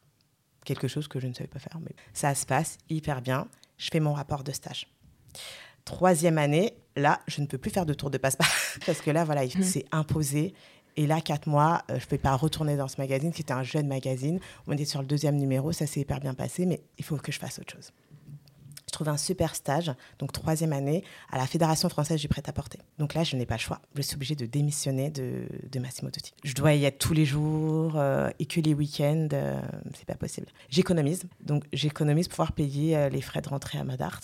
quelque 0.65 0.89
chose 0.89 1.07
que 1.07 1.21
je 1.21 1.29
ne 1.29 1.35
savais 1.35 1.49
pas 1.49 1.61
faire. 1.61 1.79
Mais 1.81 1.95
ça 2.13 2.35
se 2.35 2.45
passe 2.47 2.79
hyper 2.91 3.23
bien. 3.23 3.47
Je 3.83 3.89
fais 3.91 3.99
mon 4.01 4.13
rapport 4.13 4.45
de 4.45 4.53
stage. 4.53 4.87
Troisième 5.85 6.39
année, 6.39 6.75
là, 6.95 7.21
je 7.27 7.41
ne 7.41 7.47
peux 7.47 7.59
plus 7.59 7.71
faire 7.73 7.85
de 7.85 7.95
tour 7.95 8.11
de 8.11 8.19
passe-passe 8.19 8.79
parce 8.87 9.01
que 9.01 9.11
là, 9.11 9.25
voilà, 9.25 9.45
il 9.45 9.57
Mhm. 9.59 9.65
s'est 9.65 9.85
imposé. 9.91 10.55
Et 10.97 11.07
là, 11.07 11.21
quatre 11.21 11.49
mois, 11.49 11.83
euh, 11.91 11.99
je 11.99 12.05
ne 12.05 12.09
peux 12.11 12.19
pas 12.19 12.37
retourner 12.37 12.77
dans 12.77 12.87
ce 12.87 12.99
magazine, 13.01 13.33
qui 13.33 13.41
était 13.43 13.53
un 13.55 13.63
jeune 13.65 13.89
magazine. 13.89 14.39
On 14.69 14.73
était 14.73 14.85
sur 14.85 15.01
le 15.01 15.07
deuxième 15.07 15.37
numéro, 15.37 15.73
ça 15.73 15.87
s'est 15.87 16.01
hyper 16.01 16.21
bien 16.21 16.35
passé, 16.35 16.65
mais 16.67 16.81
il 16.99 17.05
faut 17.05 17.17
que 17.17 17.33
je 17.33 17.39
fasse 17.41 17.59
autre 17.59 17.73
chose. 17.73 17.91
Je 18.93 18.99
trouve 18.99 19.09
un 19.09 19.17
super 19.17 19.55
stage, 19.55 19.91
donc 20.19 20.33
troisième 20.33 20.75
année, 20.75 21.03
à 21.31 21.39
la 21.39 21.47
Fédération 21.47 21.89
française 21.89 22.21
du 22.21 22.29
prêt-à-porter. 22.29 22.79
Donc 22.99 23.15
là, 23.15 23.25
je 23.25 23.37
n'ai 23.37 23.47
pas 23.47 23.55
le 23.55 23.61
choix. 23.61 23.81
Je 23.95 24.03
suis 24.03 24.17
obligée 24.17 24.35
de 24.35 24.45
démissionner 24.45 25.09
de, 25.09 25.47
de 25.71 25.79
Massimo 25.81 26.11
Dutti. 26.11 26.35
Je 26.45 26.53
dois 26.53 26.75
y 26.75 26.85
être 26.85 26.99
tous 26.99 27.15
les 27.15 27.25
jours 27.25 27.95
euh, 27.97 28.29
et 28.39 28.45
que 28.45 28.61
les 28.61 28.75
week-ends, 28.75 29.29
euh, 29.33 29.63
c'est 29.95 30.05
pas 30.05 30.15
possible. 30.15 30.49
J'économise, 30.69 31.25
donc 31.41 31.65
j'économise 31.73 32.29
pour 32.29 32.37
pouvoir 32.37 32.53
payer 32.53 32.95
euh, 32.95 33.09
les 33.09 33.23
frais 33.23 33.41
de 33.41 33.49
rentrée 33.49 33.79
à 33.79 33.85
Modart. 33.85 34.21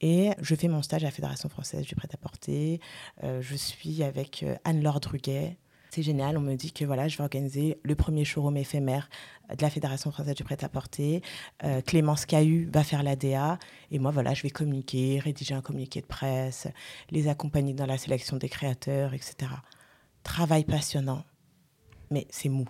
Et 0.00 0.30
je 0.40 0.56
fais 0.56 0.66
mon 0.66 0.82
stage 0.82 1.04
à 1.04 1.06
la 1.06 1.12
Fédération 1.12 1.48
française 1.48 1.86
du 1.86 1.94
prêt-à-porter. 1.94 2.80
Euh, 3.22 3.40
je 3.40 3.54
suis 3.54 4.02
avec 4.02 4.44
Anne-Laure 4.64 4.98
Druguet. 4.98 5.58
C'est 5.94 6.02
génial, 6.02 6.38
on 6.38 6.40
me 6.40 6.54
dit 6.54 6.72
que 6.72 6.86
voilà, 6.86 7.06
je 7.06 7.18
vais 7.18 7.22
organiser 7.22 7.76
le 7.82 7.94
premier 7.94 8.24
showroom 8.24 8.56
éphémère 8.56 9.10
de 9.50 9.60
la 9.60 9.68
Fédération 9.68 10.10
française 10.10 10.34
du 10.34 10.42
prêt-à-porter. 10.42 11.20
Euh, 11.64 11.82
Clémence 11.82 12.24
Cahu 12.24 12.66
va 12.72 12.82
faire 12.82 13.02
la 13.02 13.14
DA. 13.14 13.58
Et 13.90 13.98
moi, 13.98 14.10
voilà, 14.10 14.32
je 14.32 14.42
vais 14.42 14.48
communiquer, 14.48 15.18
rédiger 15.22 15.52
un 15.54 15.60
communiqué 15.60 16.00
de 16.00 16.06
presse, 16.06 16.66
les 17.10 17.28
accompagner 17.28 17.74
dans 17.74 17.84
la 17.84 17.98
sélection 17.98 18.38
des 18.38 18.48
créateurs, 18.48 19.12
etc. 19.12 19.52
Travail 20.22 20.64
passionnant, 20.64 21.24
mais 22.10 22.26
c'est 22.30 22.48
mou. 22.48 22.64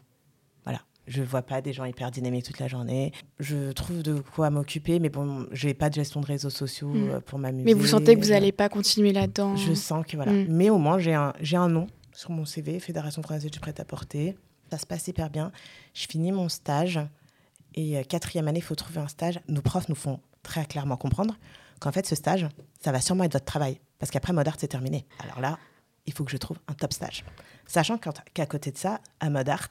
Voilà. 0.64 0.80
Je 1.06 1.22
vois 1.22 1.42
pas 1.42 1.60
des 1.60 1.72
gens 1.72 1.84
hyper 1.84 2.10
dynamiques 2.10 2.46
toute 2.46 2.58
la 2.58 2.66
journée. 2.66 3.12
Je 3.38 3.70
trouve 3.70 4.02
de 4.02 4.18
quoi 4.34 4.50
m'occuper, 4.50 4.98
mais 4.98 5.10
bon, 5.10 5.46
je 5.52 5.68
n'ai 5.68 5.74
pas 5.74 5.90
de 5.90 5.94
gestion 5.94 6.20
de 6.22 6.26
réseaux 6.26 6.50
sociaux 6.50 6.88
Mm. 6.88 7.10
euh, 7.10 7.20
pour 7.20 7.38
m'amuser. 7.38 7.66
Mais 7.66 7.74
vous 7.74 7.86
sentez 7.86 8.16
que 8.16 8.20
vous 8.20 8.30
n'allez 8.30 8.50
pas 8.50 8.68
continuer 8.68 9.12
là-dedans 9.12 9.54
Je 9.54 9.74
sens 9.74 10.04
que 10.04 10.16
voilà. 10.16 10.32
Mm. 10.32 10.46
Mais 10.48 10.70
au 10.70 10.78
moins, 10.78 10.98
j'ai 10.98 11.14
un, 11.14 11.32
j'ai 11.40 11.56
un 11.56 11.68
nom 11.68 11.86
sur 12.12 12.30
mon 12.30 12.44
CV, 12.44 12.78
Fédération 12.80 13.22
française 13.22 13.50
du 13.50 13.60
prêt-à-porter. 13.60 14.36
Ça 14.70 14.78
se 14.78 14.86
passe 14.86 15.06
hyper 15.08 15.30
bien. 15.30 15.52
Je 15.94 16.06
finis 16.06 16.32
mon 16.32 16.48
stage. 16.48 16.98
Et 17.74 17.96
euh, 17.98 18.02
quatrième 18.04 18.48
année, 18.48 18.58
il 18.58 18.62
faut 18.62 18.74
trouver 18.74 19.00
un 19.00 19.08
stage. 19.08 19.40
Nos 19.48 19.62
profs 19.62 19.88
nous 19.88 19.94
font 19.94 20.20
très 20.42 20.64
clairement 20.66 20.96
comprendre 20.96 21.36
qu'en 21.80 21.92
fait, 21.92 22.06
ce 22.06 22.14
stage, 22.14 22.46
ça 22.82 22.92
va 22.92 23.00
sûrement 23.00 23.24
être 23.24 23.32
votre 23.32 23.44
travail. 23.44 23.80
Parce 23.98 24.10
qu'après, 24.10 24.32
Modart, 24.32 24.56
c'est 24.58 24.68
terminé. 24.68 25.06
Alors 25.20 25.40
là, 25.40 25.58
il 26.06 26.12
faut 26.12 26.24
que 26.24 26.30
je 26.30 26.36
trouve 26.36 26.58
un 26.68 26.74
top 26.74 26.92
stage. 26.92 27.24
Sachant 27.66 27.96
qu'à 27.98 28.46
côté 28.46 28.70
de 28.72 28.78
ça, 28.78 29.00
à 29.20 29.30
Modart, 29.30 29.68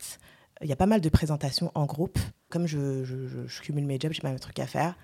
il 0.62 0.67
y 0.69 0.71
a 0.71 0.75
pas 0.75 0.86
mal 0.86 1.01
de 1.01 1.10
présentations 1.10 1.71
en 1.75 1.86
groupe. 1.86 2.17
Comme 2.50 2.65
je- 2.67 3.03
je 3.03 3.62
cumule 3.62 3.86
mes 3.86 4.00
jobs, 4.00 4.11
j'ai 4.13 4.22
pas 4.22 4.31
mes 4.31 4.39
trucs 4.39 4.59
à 4.59 4.68
faire. 4.68 4.96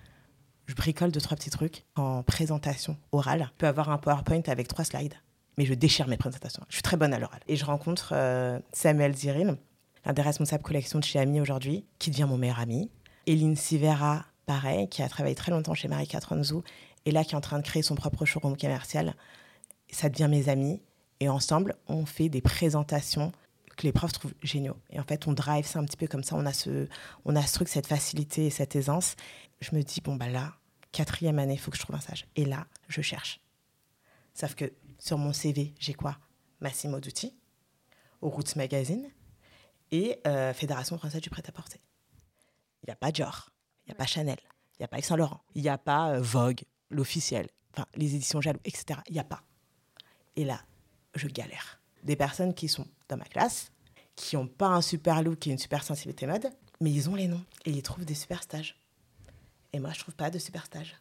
Je 0.66 0.76
bricole 0.76 1.12
deux, 1.12 1.22
trois 1.22 1.38
petits 1.38 1.50
trucs 1.50 1.86
en 1.96 2.24
présentation 2.24 2.98
orale. 3.12 3.50
Je 3.54 3.58
peux 3.58 3.68
avoir 3.68 3.90
un 3.90 3.98
PowerPoint 3.98 4.42
avec 4.48 4.68
trois 4.68 4.84
slides, 4.84 5.14
mais 5.58 5.66
je 5.66 5.74
déchire 5.74 6.08
mes 6.08 6.18
présentations. 6.18 6.64
Je 6.70 6.76
suis 6.76 6.84
très 6.84 6.98
bonne 6.98 7.14
à 7.14 7.20
l'oral. 7.20 7.40
Et 7.48 7.56
je 7.56 7.66
rencontre 7.66 8.12
euh, 8.14 8.60
Samuel 8.74 9.16
Zirin, 9.16 9.58
un 10.06 10.14
des 10.14 10.22
responsables 10.22 10.64
collection 10.64 11.00
de 11.00 11.04
chez 11.04 11.20
Ami 11.20 11.42
aujourd'hui, 11.42 11.86
qui 12.00 12.12
devient 12.12 12.28
mon 12.30 12.38
meilleur 12.38 12.60
ami. 12.60 12.90
Eline 13.26 13.56
Sivera, 13.56 14.26
pareil, 14.46 14.88
qui 14.88 15.02
a 15.02 15.10
travaillé 15.10 15.36
très 15.36 15.52
longtemps 15.52 15.74
chez 15.74 15.88
Marie 15.88 16.08
Catronzou, 16.08 16.64
et 17.06 17.12
là 17.12 17.24
qui 17.24 17.34
est 17.34 17.38
en 17.38 17.42
train 17.42 17.60
de 17.60 17.66
créer 17.66 17.82
son 17.82 17.96
propre 17.96 18.26
showroom 18.26 18.58
commercial. 18.58 19.16
Ça 19.92 20.10
devient 20.10 20.28
mes 20.30 20.50
amis. 20.50 20.82
Et 21.20 21.30
ensemble, 21.30 21.76
on 21.88 22.06
fait 22.06 22.30
des 22.30 22.42
présentations 22.42 23.32
que 23.76 23.84
les 23.84 23.92
profs 23.92 24.12
trouvent 24.12 24.34
géniaux. 24.44 24.78
Et 24.92 25.00
en 25.00 25.04
fait, 25.04 25.28
on 25.28 25.34
drive 25.34 25.66
ça 25.66 25.80
un 25.80 25.86
petit 25.86 25.98
peu 25.98 26.08
comme 26.08 26.24
ça. 26.24 26.36
On 26.36 26.46
a 26.46 26.54
ce, 26.54 26.88
on 27.26 27.36
a 27.36 27.44
truc, 27.44 27.68
cette 27.68 27.88
facilité 27.88 28.46
et 28.46 28.50
cette 28.50 28.76
aisance. 28.76 29.16
Je 29.62 29.76
me 29.76 29.82
dis, 29.82 30.02
bon, 30.02 30.16
bah 30.16 30.30
là, 30.30 30.54
quatrième 30.92 31.40
année, 31.40 31.54
il 31.54 31.60
faut 31.60 31.72
que 31.72 31.78
je 31.78 31.82
trouve 31.82 31.96
un 31.96 32.00
stage. 32.00 32.28
Et 32.36 32.46
là, 32.46 32.68
je 32.88 33.02
cherche. 33.02 33.40
Sauf 34.34 34.54
que 34.54 34.72
sur 35.00 35.18
mon 35.18 35.34
CV, 35.34 35.74
j'ai 35.80 35.94
quoi? 35.94 36.18
Massimo 36.60 37.00
Dutti, 37.00 37.34
au 38.22 38.30
Roots 38.30 38.56
Magazine 38.56 39.10
et 39.92 40.20
euh, 40.26 40.54
Fédération 40.54 40.98
française 40.98 41.22
du 41.22 41.30
prêt-à-porter. 41.30 41.80
Il 42.84 42.88
n'y 42.88 42.94
a 42.94 42.96
pas 42.96 43.12
Dior, 43.12 43.52
il 43.86 43.90
n'y 43.90 43.92
a 43.94 43.96
pas 43.96 44.06
Chanel, 44.06 44.38
il 44.74 44.82
n'y 44.82 44.86
a 44.86 44.88
pas 44.88 44.98
Yves 44.98 45.06
Saint 45.06 45.18
Laurent, 45.18 45.42
il 45.56 45.62
n'y 45.62 45.70
a 45.70 45.78
pas 45.78 46.14
euh, 46.14 46.22
Vogue, 46.22 46.62
l'officiel, 46.90 47.48
enfin 47.74 47.86
les 47.96 48.16
éditions 48.16 48.42
Jaloux, 48.42 48.60
etc. 48.66 49.00
Il 49.08 49.14
n'y 49.14 49.20
a 49.20 49.24
pas. 49.24 49.44
Et 50.36 50.46
là, 50.46 50.62
je 51.16 51.28
galère. 51.28 51.80
Des 52.04 52.16
personnes 52.16 52.54
qui 52.54 52.68
sont 52.68 52.88
dans 53.10 53.18
ma 53.18 53.26
classe, 53.26 53.72
qui 54.16 54.36
n'ont 54.36 54.48
pas 54.48 54.68
un 54.68 54.82
super 54.82 55.22
look 55.22 55.48
et 55.48 55.52
une 55.52 55.58
super 55.58 55.84
sensibilité 55.84 56.26
mode, 56.28 56.50
mais 56.80 56.92
ils 56.92 57.10
ont 57.10 57.16
les 57.16 57.28
noms 57.28 57.44
et 57.66 57.72
ils 57.72 57.82
trouvent 57.82 58.06
des 58.06 58.16
super 58.16 58.42
stages. 58.44 58.80
Et 59.74 59.80
moi, 59.80 59.92
je 59.94 60.00
trouve 60.00 60.16
pas 60.16 60.30
de 60.30 60.40
super 60.40 60.66
stage. 60.66 60.96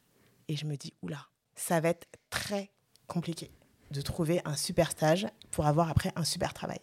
Et 0.49 0.57
je 0.57 0.67
me 0.67 0.77
dis, 0.77 0.93
oula, 1.03 1.27
ça 1.55 1.81
va 1.81 1.91
être 1.91 2.07
très 2.31 2.71
compliqué 3.07 3.51
de 3.91 4.01
trouver 4.01 4.41
un 4.45 4.57
super 4.57 4.91
stage 4.91 5.27
pour 5.51 5.67
avoir 5.67 5.91
après 5.91 6.13
un 6.17 6.25
super 6.25 6.55
travail. 6.55 6.81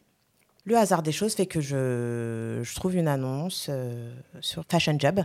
Le 0.65 0.77
hasard 0.77 1.03
des 1.03 1.11
choses 1.11 1.33
fait 1.33 1.45
que 1.45 1.59
je, 1.59 2.73
trouve 2.75 2.95
une 2.95 3.09
annonce 3.09 3.67
euh, 3.69 4.15
sur 4.39 4.63
Fashion 4.69 4.95
Job 4.97 5.21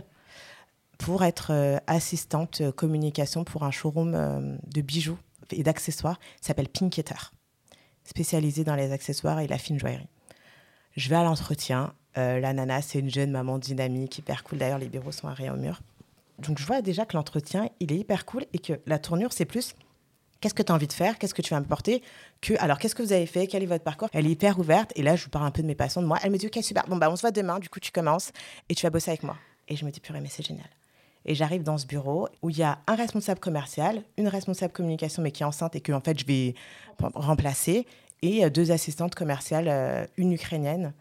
pour 0.97 1.23
être 1.23 1.53
euh, 1.53 1.77
assistante 1.87 2.61
communication 2.71 3.45
pour 3.45 3.63
un 3.63 3.71
showroom 3.71 4.15
euh, 4.15 4.57
de 4.67 4.81
bijoux 4.81 5.17
et 5.51 5.63
d'accessoires 5.63 6.19
qui 6.19 6.45
s'appelle 6.47 6.67
Pinketer, 6.67 7.31
spécialisé 8.03 8.65
dans 8.65 8.75
les 8.75 8.91
accessoires 8.91 9.39
et 9.39 9.47
la 9.47 9.57
fine 9.57 9.79
joaillerie. 9.79 10.09
Je 10.97 11.07
vais 11.09 11.15
à 11.15 11.23
l'entretien. 11.23 11.93
la 12.15 12.53
nana, 12.53 12.81
c'est 12.81 12.99
une 12.99 13.09
jeune 13.09 13.31
maman 13.31 13.57
dynamique, 13.57 14.17
hyper 14.17 14.43
cool. 14.43 14.57
D'ailleurs, 14.57 14.77
les 14.77 14.89
bureaux 14.89 15.13
sont 15.13 15.27
arrière 15.27 15.53
au 15.53 15.57
mur. 15.57 15.81
Donc, 16.39 16.59
je 16.59 16.65
vois 16.65 16.81
déjà 16.81 17.05
que 17.05 17.15
l'entretien, 17.15 17.69
il 17.79 17.91
est 17.93 17.97
hyper 17.97 18.25
cool 18.25 18.45
et 18.53 18.59
que 18.59 18.73
la 18.85 18.99
tournure, 18.99 19.31
c'est 19.31 19.45
plus 19.45 19.75
qu'est-ce 20.41 20.53
que 20.53 20.63
tu 20.63 20.71
as 20.71 20.75
envie 20.75 20.87
de 20.87 20.93
faire, 20.93 21.17
qu'est-ce 21.17 21.33
que 21.33 21.41
tu 21.41 21.53
vas 21.53 21.59
me 21.59 21.65
porter, 21.65 22.01
alors 22.59 22.77
qu'est-ce 22.77 22.95
que 22.95 23.03
vous 23.03 23.13
avez 23.13 23.25
fait, 23.25 23.47
quel 23.47 23.63
est 23.63 23.67
votre 23.67 23.83
parcours? 23.83 24.09
Elle 24.13 24.27
est 24.27 24.31
hyper 24.31 24.59
ouverte 24.59 24.91
et 24.95 25.03
là, 25.03 25.15
je 25.15 25.23
vous 25.23 25.29
parle 25.29 25.45
un 25.45 25.51
peu 25.51 25.61
de 25.61 25.67
mes 25.67 25.75
passions, 25.75 26.01
de 26.01 26.07
moi. 26.07 26.17
Elle 26.23 26.31
me 26.31 26.37
dit, 26.37 26.47
ok, 26.47 26.63
super, 26.63 26.85
bon, 26.87 26.95
bah, 26.95 27.09
on 27.11 27.15
se 27.15 27.21
voit 27.21 27.31
demain, 27.31 27.59
du 27.59 27.69
coup, 27.69 27.79
tu 27.79 27.91
commences 27.91 28.31
et 28.69 28.75
tu 28.75 28.85
vas 28.85 28.89
bosser 28.89 29.11
avec 29.11 29.23
moi. 29.23 29.35
Et 29.67 29.75
je 29.75 29.85
me 29.85 29.91
dis, 29.91 29.99
purée, 29.99 30.21
mais 30.21 30.29
c'est 30.29 30.45
génial. 30.45 30.69
Et 31.25 31.35
j'arrive 31.35 31.63
dans 31.63 31.77
ce 31.77 31.85
bureau 31.85 32.29
où 32.41 32.49
il 32.49 32.57
y 32.57 32.63
a 32.63 32.79
un 32.87 32.95
responsable 32.95 33.39
commercial, 33.39 34.03
une 34.17 34.27
responsable 34.27 34.73
communication, 34.73 35.21
mais 35.21 35.31
qui 35.31 35.43
est 35.43 35.45
enceinte 35.45 35.75
et 35.75 35.81
que, 35.81 35.91
en 35.91 36.01
fait, 36.01 36.17
je 36.17 36.25
vais 36.25 36.55
remplacer, 37.13 37.85
et 38.21 38.43
euh, 38.43 38.49
deux 38.49 38.71
assistantes 38.71 39.15
commerciales, 39.15 39.67
euh, 39.67 40.05
une 40.17 40.31
ukrainienne 40.33 40.93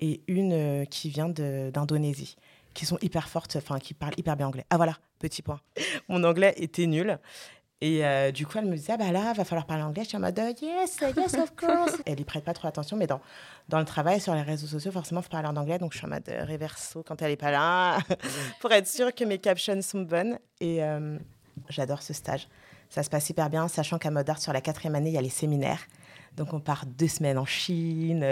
et 0.00 0.20
une 0.28 0.52
euh, 0.52 0.84
qui 0.84 1.08
vient 1.08 1.28
d'Indonésie, 1.28 2.36
qui 2.74 2.86
sont 2.86 2.98
hyper 3.00 3.28
fortes, 3.28 3.56
enfin, 3.56 3.78
qui 3.78 3.94
parlent 3.94 4.14
hyper 4.16 4.36
bien 4.36 4.48
anglais. 4.48 4.66
Ah 4.70 4.76
voilà, 4.76 4.98
petit 5.18 5.42
point. 5.42 5.60
Mon 6.08 6.22
anglais 6.24 6.54
était 6.56 6.86
nul. 6.86 7.18
Et 7.82 8.06
euh, 8.06 8.32
du 8.32 8.46
coup, 8.46 8.56
elle 8.56 8.64
me 8.64 8.74
disait, 8.74 8.94
ah 8.94 8.96
bah 8.96 9.12
là, 9.12 9.34
va 9.34 9.44
falloir 9.44 9.66
parler 9.66 9.82
anglais. 9.82 10.02
Je 10.04 10.08
suis 10.08 10.16
en 10.16 10.20
mode, 10.20 10.38
euh, 10.38 10.52
yes, 10.62 10.98
yes, 11.14 11.34
of 11.34 11.54
course. 11.56 12.00
elle 12.06 12.18
y 12.18 12.24
prête 12.24 12.42
pas 12.42 12.54
trop 12.54 12.68
attention, 12.68 12.96
mais 12.96 13.06
dans, 13.06 13.20
dans 13.68 13.78
le 13.78 13.84
travail, 13.84 14.18
sur 14.18 14.34
les 14.34 14.40
réseaux 14.40 14.66
sociaux, 14.66 14.90
forcément, 14.92 15.20
il 15.20 15.24
faut 15.24 15.30
parler 15.30 15.48
en 15.48 15.56
anglais. 15.56 15.78
Donc, 15.78 15.92
je 15.92 15.98
suis 15.98 16.06
en 16.06 16.10
mode 16.10 16.26
euh, 16.28 16.46
reverso 16.46 17.02
quand 17.02 17.20
elle 17.20 17.32
est 17.32 17.36
pas 17.36 17.50
là, 17.50 17.98
pour 18.60 18.72
être 18.72 18.86
sûre 18.86 19.14
que 19.14 19.24
mes 19.24 19.38
captions 19.38 19.80
sont 19.82 20.00
bonnes. 20.02 20.38
Et 20.60 20.82
euh, 20.82 21.18
j'adore 21.68 22.00
ce 22.00 22.14
stage. 22.14 22.48
Ça 22.88 23.02
se 23.02 23.10
passe 23.10 23.28
hyper 23.28 23.50
bien, 23.50 23.68
sachant 23.68 23.98
qu'à 23.98 24.10
Modart, 24.10 24.40
sur 24.40 24.54
la 24.54 24.62
quatrième 24.62 24.94
année, 24.94 25.10
il 25.10 25.14
y 25.14 25.18
a 25.18 25.22
les 25.22 25.28
séminaires. 25.28 25.86
Donc, 26.34 26.54
on 26.54 26.60
part 26.60 26.86
deux 26.86 27.08
semaines 27.08 27.38
en 27.38 27.46
Chine, 27.46 28.24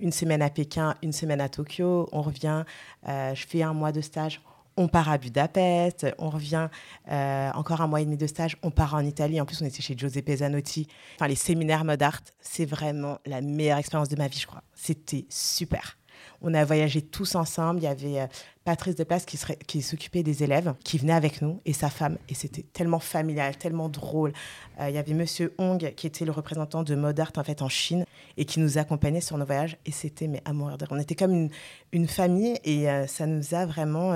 une 0.00 0.12
semaine 0.12 0.42
à 0.42 0.50
Pékin, 0.50 0.94
une 1.02 1.12
semaine 1.12 1.40
à 1.40 1.48
Tokyo. 1.48 2.08
On 2.12 2.22
revient, 2.22 2.64
je 3.04 3.46
fais 3.48 3.62
un 3.62 3.74
mois 3.74 3.90
de 3.90 4.00
stage. 4.00 4.40
On 4.80 4.86
part 4.86 5.10
à 5.10 5.18
Budapest, 5.18 6.06
on 6.18 6.30
revient 6.30 6.68
euh, 7.10 7.50
encore 7.54 7.80
un 7.80 7.88
mois 7.88 8.00
et 8.00 8.04
demi 8.04 8.16
de 8.16 8.28
stage, 8.28 8.56
on 8.62 8.70
part 8.70 8.94
en 8.94 9.00
Italie. 9.00 9.40
En 9.40 9.44
plus, 9.44 9.60
on 9.60 9.66
était 9.66 9.82
chez 9.82 9.98
Giuseppe 9.98 10.30
Zanotti. 10.36 10.86
Enfin, 11.16 11.26
les 11.26 11.34
séminaires 11.34 11.84
mode 11.84 12.00
art, 12.00 12.20
c'est 12.38 12.64
vraiment 12.64 13.18
la 13.26 13.40
meilleure 13.40 13.78
expérience 13.78 14.08
de 14.08 14.14
ma 14.14 14.28
vie, 14.28 14.38
je 14.38 14.46
crois. 14.46 14.62
C'était 14.74 15.26
super. 15.30 15.97
On 16.40 16.54
a 16.54 16.64
voyagé 16.64 17.02
tous 17.02 17.34
ensemble. 17.34 17.80
Il 17.80 17.84
y 17.84 17.86
avait 17.88 18.20
euh, 18.20 18.26
Patrice 18.64 18.94
Deplace 18.94 19.24
qui, 19.24 19.36
serait, 19.36 19.56
qui 19.66 19.82
s'occupait 19.82 20.22
des 20.22 20.42
élèves, 20.42 20.74
qui 20.84 20.98
venait 20.98 21.12
avec 21.12 21.42
nous, 21.42 21.60
et 21.64 21.72
sa 21.72 21.90
femme. 21.90 22.18
Et 22.28 22.34
c'était 22.34 22.62
tellement 22.62 23.00
familial, 23.00 23.56
tellement 23.56 23.88
drôle. 23.88 24.32
Euh, 24.80 24.88
il 24.88 24.94
y 24.94 24.98
avait 24.98 25.14
Monsieur 25.14 25.54
Hong, 25.58 25.92
qui 25.96 26.06
était 26.06 26.24
le 26.24 26.32
représentant 26.32 26.82
de 26.82 26.94
Modart 26.94 27.32
en 27.36 27.64
en 27.64 27.68
Chine, 27.68 28.04
et 28.36 28.44
qui 28.44 28.60
nous 28.60 28.78
accompagnait 28.78 29.20
sur 29.20 29.36
nos 29.38 29.46
voyages. 29.46 29.76
Et 29.84 29.92
c'était 29.92 30.28
mais 30.28 30.42
à 30.44 30.52
mourir 30.52 30.78
de 30.78 30.86
On 30.90 30.98
était 30.98 31.16
comme 31.16 31.32
une, 31.32 31.50
une 31.92 32.08
famille, 32.08 32.58
et 32.64 32.88
euh, 32.88 33.06
ça 33.06 33.26
nous 33.26 33.54
a 33.54 33.66
vraiment 33.66 34.14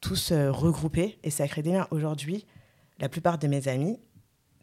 tous 0.00 0.32
regroupés, 0.32 1.18
et 1.22 1.30
ça 1.30 1.44
a 1.44 1.48
créé 1.48 1.62
des 1.62 1.72
liens. 1.72 1.86
Aujourd'hui, 1.90 2.46
la 2.98 3.08
plupart 3.08 3.38
de 3.38 3.46
mes 3.46 3.68
amis, 3.68 3.98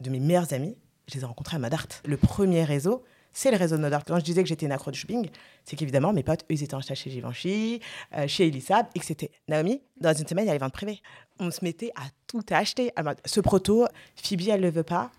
de 0.02 0.10
mes 0.10 0.20
meilleurs 0.20 0.54
amis, 0.54 0.76
je 1.08 1.16
les 1.16 1.22
ai 1.22 1.26
rencontrés 1.26 1.56
à 1.56 1.60
Modart. 1.60 1.88
Le 2.06 2.18
premier 2.18 2.64
réseau, 2.64 3.04
c'est 3.36 3.52
le 3.52 3.58
réseau 3.58 3.76
de 3.76 3.82
Modart. 3.82 4.04
Quand 4.06 4.18
je 4.18 4.24
disais 4.24 4.42
que 4.42 4.50
j'étais 4.50 4.66
une 4.66 4.72
accro 4.72 4.90
de 4.90 4.96
shopping, 4.96 5.30
c'est 5.66 5.76
qu'évidemment, 5.76 6.14
mes 6.14 6.24
potes, 6.24 6.44
eux, 6.44 6.54
ils 6.54 6.64
étaient 6.64 6.74
en 6.74 6.82
chez 6.82 6.96
Givenchy, 6.96 7.82
euh, 8.18 8.28
chez 8.28 8.48
Elisab, 8.48 8.88
et 8.96 9.00
que 9.00 9.06
c'était 9.06 9.30
Naomi, 9.50 9.82
dans 10.00 10.14
une 10.14 10.26
semaine, 10.26 10.46
il 10.46 10.48
y 10.48 10.52
avait 10.52 10.60
ventes 10.60 10.74
privées. 10.74 11.02
On 11.40 11.52
se 11.52 11.64
mettait 11.64 11.92
à 11.96 12.04
tout 12.28 12.46
acheter. 12.50 12.92
ce 13.26 13.42
proto, 13.42 13.88
Phoebe, 14.16 14.48
elle 14.48 14.62
ne 14.62 14.66
le 14.66 14.72
veut 14.72 14.84
pas. 14.84 15.12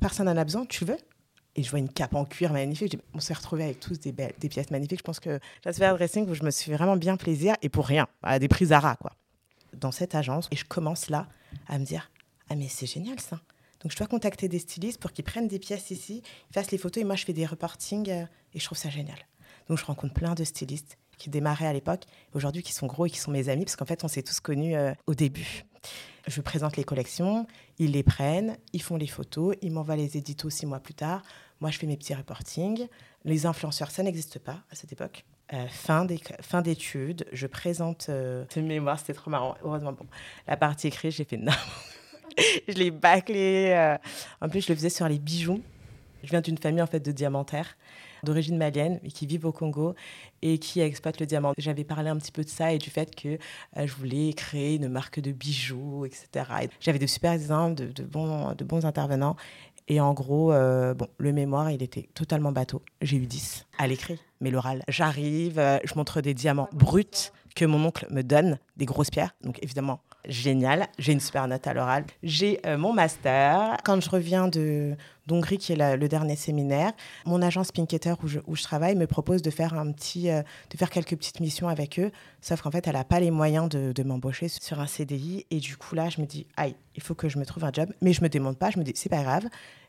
personne 0.00 0.26
n'en 0.26 0.36
a 0.36 0.44
besoin, 0.44 0.66
tu 0.66 0.84
veux? 0.84 0.98
Et 1.54 1.62
je 1.62 1.70
vois 1.70 1.78
une 1.78 1.88
cape 1.88 2.16
en 2.16 2.24
cuir 2.24 2.52
magnifique. 2.52 2.98
On 3.14 3.20
s'est 3.20 3.34
retrouvés 3.34 3.62
avec 3.62 3.78
tous 3.78 4.00
des, 4.00 4.10
belles, 4.10 4.34
des 4.40 4.48
pièces 4.48 4.72
magnifiques. 4.72 4.98
Je 4.98 5.04
pense 5.04 5.20
que 5.20 5.38
la 5.64 5.72
sphère 5.72 5.94
dressing 5.94 6.28
où 6.28 6.34
je 6.34 6.42
me 6.42 6.50
suis 6.50 6.72
fait 6.72 6.76
vraiment 6.76 6.96
bien 6.96 7.16
plaisir 7.16 7.54
et 7.62 7.68
pour 7.68 7.86
rien, 7.86 8.08
à 8.24 8.40
des 8.40 8.48
prix 8.48 8.66
Zara, 8.66 8.96
quoi. 8.96 9.12
Dans 9.74 9.92
cette 9.92 10.16
agence, 10.16 10.48
et 10.50 10.56
je 10.56 10.64
commence 10.64 11.08
là 11.08 11.28
à 11.68 11.78
me 11.78 11.84
dire 11.84 12.10
Ah, 12.50 12.56
mais 12.56 12.66
c'est 12.68 12.86
génial 12.86 13.20
ça. 13.20 13.40
Donc 13.84 13.92
je 13.92 13.98
dois 13.98 14.06
contacter 14.06 14.48
des 14.48 14.58
stylistes 14.58 14.98
pour 14.98 15.12
qu'ils 15.12 15.24
prennent 15.24 15.46
des 15.46 15.58
pièces 15.58 15.90
ici, 15.90 16.22
ils 16.50 16.54
fassent 16.54 16.70
les 16.70 16.78
photos 16.78 17.02
et 17.02 17.04
moi 17.04 17.16
je 17.16 17.24
fais 17.26 17.34
des 17.34 17.44
reportings 17.44 18.10
euh, 18.10 18.24
et 18.54 18.58
je 18.58 18.64
trouve 18.64 18.78
ça 18.78 18.88
génial. 18.88 19.18
Donc 19.68 19.78
je 19.78 19.84
rencontre 19.84 20.14
plein 20.14 20.34
de 20.34 20.42
stylistes 20.42 20.96
qui 21.18 21.28
démarraient 21.28 21.66
à 21.66 21.72
l'époque, 21.72 22.04
aujourd'hui 22.32 22.62
qui 22.62 22.72
sont 22.72 22.86
gros 22.86 23.04
et 23.04 23.10
qui 23.10 23.18
sont 23.18 23.30
mes 23.30 23.50
amis 23.50 23.66
parce 23.66 23.76
qu'en 23.76 23.84
fait 23.84 24.02
on 24.02 24.08
s'est 24.08 24.22
tous 24.22 24.40
connus 24.40 24.74
euh, 24.74 24.94
au 25.06 25.14
début. 25.14 25.64
Je 26.26 26.40
présente 26.40 26.78
les 26.78 26.84
collections, 26.84 27.46
ils 27.78 27.92
les 27.92 28.02
prennent, 28.02 28.56
ils 28.72 28.80
font 28.80 28.96
les 28.96 29.06
photos, 29.06 29.54
ils 29.60 29.70
m'envoient 29.70 29.96
les 29.96 30.16
éditos 30.16 30.48
six 30.48 30.64
mois 30.64 30.80
plus 30.80 30.94
tard. 30.94 31.22
Moi 31.60 31.70
je 31.70 31.78
fais 31.78 31.86
mes 31.86 31.98
petits 31.98 32.14
reportings. 32.14 32.88
Les 33.26 33.44
influenceurs, 33.44 33.90
ça 33.90 34.02
n'existe 34.02 34.38
pas 34.38 34.62
à 34.70 34.74
cette 34.74 34.92
époque. 34.92 35.26
Euh, 35.52 35.66
fin 35.68 36.62
d'études, 36.62 37.26
je 37.32 37.46
présente 37.46 38.06
euh, 38.08 38.46
mémoire, 38.56 38.98
c'était 38.98 39.12
trop 39.12 39.30
marrant. 39.30 39.56
Heureusement, 39.62 39.92
bon, 39.92 40.06
la 40.46 40.56
partie 40.56 40.86
écrite, 40.86 41.12
j'ai 41.12 41.24
fait 41.24 41.36
non. 41.36 41.52
je 42.68 42.74
l'ai 42.74 42.90
bâclé. 42.90 43.72
Euh. 43.76 43.96
En 44.40 44.48
plus, 44.48 44.62
je 44.62 44.68
le 44.72 44.76
faisais 44.76 44.90
sur 44.90 45.08
les 45.08 45.18
bijoux. 45.18 45.62
Je 46.22 46.30
viens 46.30 46.40
d'une 46.40 46.58
famille 46.58 46.82
en 46.82 46.86
fait 46.86 47.00
de 47.00 47.12
diamantaires 47.12 47.76
d'origine 48.24 48.56
malienne 48.56 49.00
qui 49.12 49.26
vivent 49.26 49.44
au 49.44 49.52
Congo 49.52 49.94
et 50.42 50.58
qui 50.58 50.80
exploitent 50.80 51.20
le 51.20 51.26
diamant. 51.26 51.52
J'avais 51.58 51.84
parlé 51.84 52.08
un 52.08 52.16
petit 52.16 52.32
peu 52.32 52.42
de 52.42 52.48
ça 52.48 52.72
et 52.72 52.78
du 52.78 52.90
fait 52.90 53.14
que 53.14 53.38
euh, 53.76 53.86
je 53.86 53.94
voulais 53.94 54.32
créer 54.32 54.76
une 54.76 54.88
marque 54.88 55.20
de 55.20 55.30
bijoux, 55.30 56.06
etc. 56.06 56.46
J'avais 56.80 56.98
de 56.98 57.06
super 57.06 57.32
exemples, 57.32 57.92
de, 57.92 58.02
bons, 58.02 58.54
de 58.54 58.64
bons 58.64 58.86
intervenants. 58.86 59.36
Et 59.86 60.00
en 60.00 60.14
gros, 60.14 60.50
euh, 60.52 60.94
bon, 60.94 61.08
le 61.18 61.34
mémoire, 61.34 61.70
il 61.70 61.82
était 61.82 62.08
totalement 62.14 62.52
bateau. 62.52 62.80
J'ai 63.02 63.18
eu 63.18 63.26
10 63.26 63.66
à 63.76 63.86
l'écrit, 63.86 64.18
mais 64.40 64.50
l'oral. 64.50 64.82
J'arrive, 64.88 65.60
je 65.84 65.94
montre 65.94 66.22
des 66.22 66.32
diamants 66.32 66.70
bruts 66.72 67.30
que 67.54 67.66
mon 67.66 67.84
oncle 67.84 68.06
me 68.10 68.22
donne, 68.22 68.58
des 68.78 68.86
grosses 68.86 69.10
pierres. 69.10 69.34
Donc 69.42 69.62
évidemment, 69.62 70.00
génial. 70.26 70.88
J'ai 70.98 71.12
une 71.12 71.20
super 71.20 71.46
note 71.48 71.66
à 71.66 71.74
l'oral. 71.74 72.04
J'ai 72.22 72.60
euh, 72.66 72.76
mon 72.76 72.92
master. 72.92 73.76
Quand 73.84 74.00
je 74.00 74.10
reviens 74.10 74.48
de 74.48 74.96
d'Hongrie, 75.26 75.56
qui 75.56 75.72
est 75.72 75.96
le 75.96 76.08
dernier 76.08 76.36
séminaire, 76.36 76.92
mon 77.24 77.40
agence 77.40 77.72
Pinketer 77.72 78.14
où 78.22 78.28
je, 78.28 78.40
où 78.46 78.56
je 78.56 78.62
travaille 78.62 78.94
me 78.94 79.06
propose 79.06 79.40
de 79.40 79.50
faire 79.50 79.72
un 79.72 79.90
petit, 79.90 80.30
euh, 80.30 80.42
de 80.70 80.76
faire 80.76 80.90
quelques 80.90 81.16
petites 81.16 81.40
missions 81.40 81.68
avec 81.68 81.98
eux. 81.98 82.10
Sauf 82.42 82.60
qu'en 82.60 82.70
fait, 82.70 82.86
elle 82.86 82.94
n'a 82.94 83.04
pas 83.04 83.20
les 83.20 83.30
moyens 83.30 83.68
de, 83.70 84.02
m'embaucher 84.02 84.48
sur 84.48 84.80
un 84.80 84.86
CDI. 84.86 85.46
Et 85.50 85.60
du 85.60 85.76
coup 85.76 85.94
là, 85.94 86.10
je 86.10 86.20
me 86.20 86.26
dis, 86.26 86.46
aïe, 86.56 86.76
il 86.94 87.02
faut 87.02 87.14
que 87.14 87.28
je 87.28 87.38
me 87.38 87.46
trouve 87.46 87.64
un 87.64 87.72
job. 87.72 87.90
Mais 88.02 88.12
je 88.12 88.22
me 88.22 88.28
démonte 88.28 88.58
pas. 88.58 88.70
Je 88.70 88.78
me 88.78 88.84
dis, 88.84 88.92
c'est 88.94 89.08
pas 89.08 89.22
grave. 89.22 89.46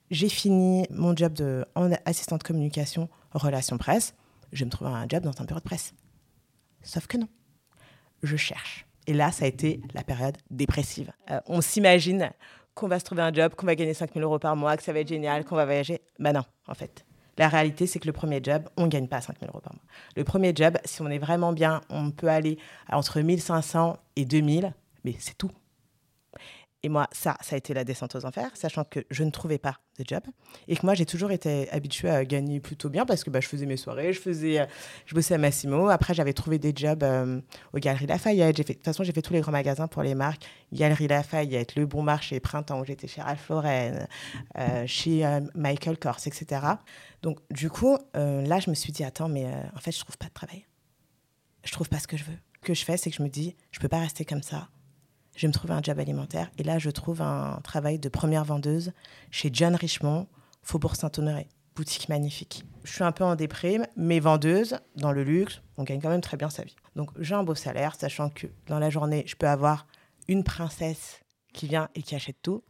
J'ai 0.10 0.30
fini 0.30 0.86
mon 0.90 1.16
job 1.16 1.34
de 1.34 1.66
en 1.76 1.92
assistante 2.06 2.44
communication, 2.44 3.10
relations 3.34 3.78
presse. 3.78 4.14
Je 4.54 4.60
vais 4.60 4.66
me 4.66 4.72
trouver 4.72 4.92
un 4.92 5.08
job 5.10 5.24
dans 5.24 5.42
un 5.42 5.46
bureau 5.46 5.60
de 5.60 5.66
presse. 5.66 5.94
Sauf 6.82 7.08
que 7.08 7.18
non. 7.18 7.28
Je 8.24 8.38
cherche 8.38 8.86
et 9.08 9.14
là, 9.14 9.32
ça 9.32 9.46
a 9.46 9.48
été 9.48 9.82
la 9.94 10.04
période 10.04 10.38
dépressive. 10.50 11.12
Euh, 11.32 11.40
on 11.48 11.62
s'imagine 11.62 12.32
qu'on 12.74 12.88
va 12.88 13.00
se 13.00 13.06
trouver 13.06 13.22
un 13.22 13.34
job, 13.34 13.56
qu'on 13.56 13.66
va 13.66 13.76
gagner 13.76 13.94
5 13.94 14.14
000 14.14 14.26
euros 14.26 14.40
par 14.40 14.56
mois, 14.56 14.76
que 14.78 14.84
ça 14.84 14.94
va 14.94 15.00
être 15.00 15.08
génial, 15.08 15.46
qu'on 15.46 15.56
va 15.56 15.66
voyager. 15.66 16.02
Ben 16.20 16.34
non, 16.34 16.44
en 16.68 16.74
fait. 16.74 17.06
La 17.38 17.50
réalité, 17.50 17.86
c'est 17.88 18.00
que 18.00 18.08
le 18.08 18.14
premier 18.14 18.40
job, 18.42 18.64
on 18.78 18.84
ne 18.84 18.88
gagne 18.88 19.08
pas 19.08 19.22
5 19.22 19.40
000 19.40 19.52
euros 19.52 19.62
par 19.62 19.74
mois. 19.74 19.84
Le 20.16 20.24
premier 20.24 20.54
job, 20.56 20.78
si 20.86 21.02
on 21.02 21.08
est 21.08 21.18
vraiment 21.18 21.54
bien, 21.54 21.82
on 21.90 22.12
peut 22.12 22.30
aller 22.30 22.58
entre 22.92 23.20
1500 23.20 23.98
et 24.16 24.26
2000, 24.26 24.74
mais 25.04 25.16
c'est 25.20 25.38
tout. 25.38 25.52
Et 26.86 26.90
moi, 26.90 27.08
ça, 27.12 27.36
ça 27.42 27.56
a 27.56 27.58
été 27.58 27.74
la 27.74 27.84
descente 27.84 28.14
aux 28.14 28.26
enfers, 28.26 28.52
sachant 28.54 28.84
que 28.84 29.00
je 29.10 29.24
ne 29.24 29.32
trouvais 29.32 29.58
pas 29.58 29.80
de 29.98 30.04
job 30.08 30.22
et 30.68 30.76
que 30.76 30.86
moi, 30.86 30.94
j'ai 30.94 31.08
toujours 31.08 31.32
été 31.32 31.68
habituée 31.72 32.12
à 32.12 32.24
gagner 32.26 32.60
plutôt 32.60 32.90
bien 32.90 33.08
parce 33.08 33.24
que 33.24 33.32
bah, 33.32 33.40
je 33.40 33.48
faisais 33.48 33.66
mes 33.66 33.76
soirées, 33.76 34.14
je 34.14 34.22
faisais, 34.22 34.60
euh, 34.60 34.66
je 35.08 35.16
bossais 35.16 35.34
à 35.34 35.40
Massimo. 35.40 35.90
Après, 35.90 36.14
j'avais 36.14 36.34
trouvé 36.34 36.60
des 36.60 36.74
jobs 36.76 37.02
euh, 37.02 37.42
aux 37.74 37.80
Galeries 37.80 38.06
Lafayette. 38.06 38.56
De 38.58 38.62
toute 38.62 38.86
façon, 38.86 39.04
j'ai 39.04 39.14
fait 39.14 39.24
tous 39.24 39.34
les 39.34 39.42
grands 39.42 39.52
magasins 39.52 39.88
pour 39.88 40.04
les 40.04 40.14
marques. 40.14 40.46
Galeries 40.74 41.08
Lafayette, 41.08 41.76
Le 41.76 41.88
Bon 41.88 42.04
Marché, 42.04 42.40
Printemps, 42.40 42.80
où 42.80 42.86
j'étais 42.86 43.08
chez 43.08 43.24
Ralph 43.24 43.50
Lauren, 43.50 44.06
euh, 44.60 44.84
chez 44.86 45.28
Michael 45.56 45.98
Kors, 45.98 46.20
etc. 46.28 46.62
Donc, 47.24 47.40
du 47.50 47.72
coup, 47.72 47.98
là, 48.14 48.60
je 48.60 48.70
me 48.70 48.76
suis 48.76 48.92
dit, 48.92 49.04
attends, 49.04 49.28
mais 49.28 49.48
en 49.76 49.80
fait, 49.80 49.92
je 49.92 50.02
trouve 50.02 50.20
pas 50.20 50.28
de 50.28 50.34
travail. 50.34 50.68
Je 51.64 51.72
trouve 51.72 51.90
pas 51.90 51.98
ce 51.98 52.06
que 52.06 52.16
je 52.16 52.26
veux. 52.26 52.38
Ce 52.62 52.68
que 52.68 52.74
je 52.76 52.86
fais, 52.86 52.98
c'est 52.98 53.10
que 53.10 53.16
je 53.16 53.24
me 53.24 53.30
dis, 53.30 53.56
je 53.72 53.80
peux 53.80 53.88
pas 53.88 54.00
rester 54.00 54.24
comme 54.24 54.44
ça 54.44 54.70
je 55.36 55.42
vais 55.42 55.48
me 55.48 55.54
trouver 55.54 55.74
un 55.74 55.82
job 55.82 56.00
alimentaire. 56.00 56.50
Et 56.58 56.64
là, 56.64 56.80
je 56.80 56.90
trouve 56.90 57.22
un 57.22 57.60
travail 57.64 58.00
de 58.00 58.10
première 58.10 58.46
vendeuse 58.46 58.92
chez 59.32 59.50
John 59.52 59.76
Richmond, 59.76 60.28
Faubourg 60.64 60.96
Saint-Honoré. 60.96 61.48
Boutique 61.76 62.08
magnifique. 62.08 62.64
Je 62.86 62.94
suis 62.94 63.04
un 63.04 63.12
peu 63.12 63.26
en 63.26 63.36
déprime, 63.36 63.86
mais 63.98 64.22
vendeuse, 64.22 64.78
dans 64.96 65.12
le 65.12 65.24
luxe, 65.24 65.62
on 65.76 65.84
gagne 65.84 66.00
quand 66.00 66.10
même 66.10 66.22
très 66.22 66.38
bien 66.38 66.50
sa 66.50 66.64
vie. 66.64 66.76
Donc 66.96 67.10
j'ai 67.20 67.36
un 67.36 67.44
beau 67.44 67.54
salaire, 67.54 67.96
sachant 67.96 68.30
que 68.30 68.48
dans 68.68 68.80
la 68.80 68.90
journée, 68.90 69.26
je 69.28 69.36
peux 69.36 69.48
avoir 69.48 69.86
une 70.30 70.46
princesse 70.46 71.20
qui 71.52 71.68
vient 71.68 71.90
et 71.94 72.02
qui 72.02 72.16
achète 72.16 72.38
tout, 72.42 72.64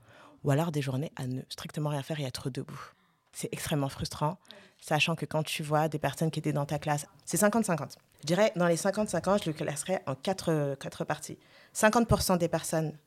ou 0.43 0.49
alors 0.49 0.71
des 0.71 0.81
journées 0.81 1.11
à 1.17 1.27
ne 1.27 1.41
strictement 1.49 1.89
rien 1.89 2.01
faire 2.01 2.19
et 2.19 2.23
être 2.23 2.49
debout. 2.49 2.93
C'est 3.31 3.49
extrêmement 3.51 3.89
frustrant, 3.89 4.39
sachant 4.79 5.15
que 5.15 5.25
quand 5.25 5.43
tu 5.43 5.61
vois 5.61 5.87
des 5.87 5.99
personnes 5.99 6.31
qui 6.31 6.39
étaient 6.39 6.53
dans 6.53 6.65
ta 6.65 6.79
classe, 6.79 7.05
c'est 7.25 7.39
50-50. 7.39 7.97
Je 8.25 8.33
dirais, 8.33 8.51
dans 8.55 8.65
les 8.65 8.75
50-50, 8.75 9.43
je 9.43 9.51
le 9.51 9.53
classerais 9.53 10.01
en 10.07 10.15
quatre, 10.15 11.03
parties. 11.03 11.37
50% 11.75 12.39
des 12.39 12.47
personnes 12.47 12.97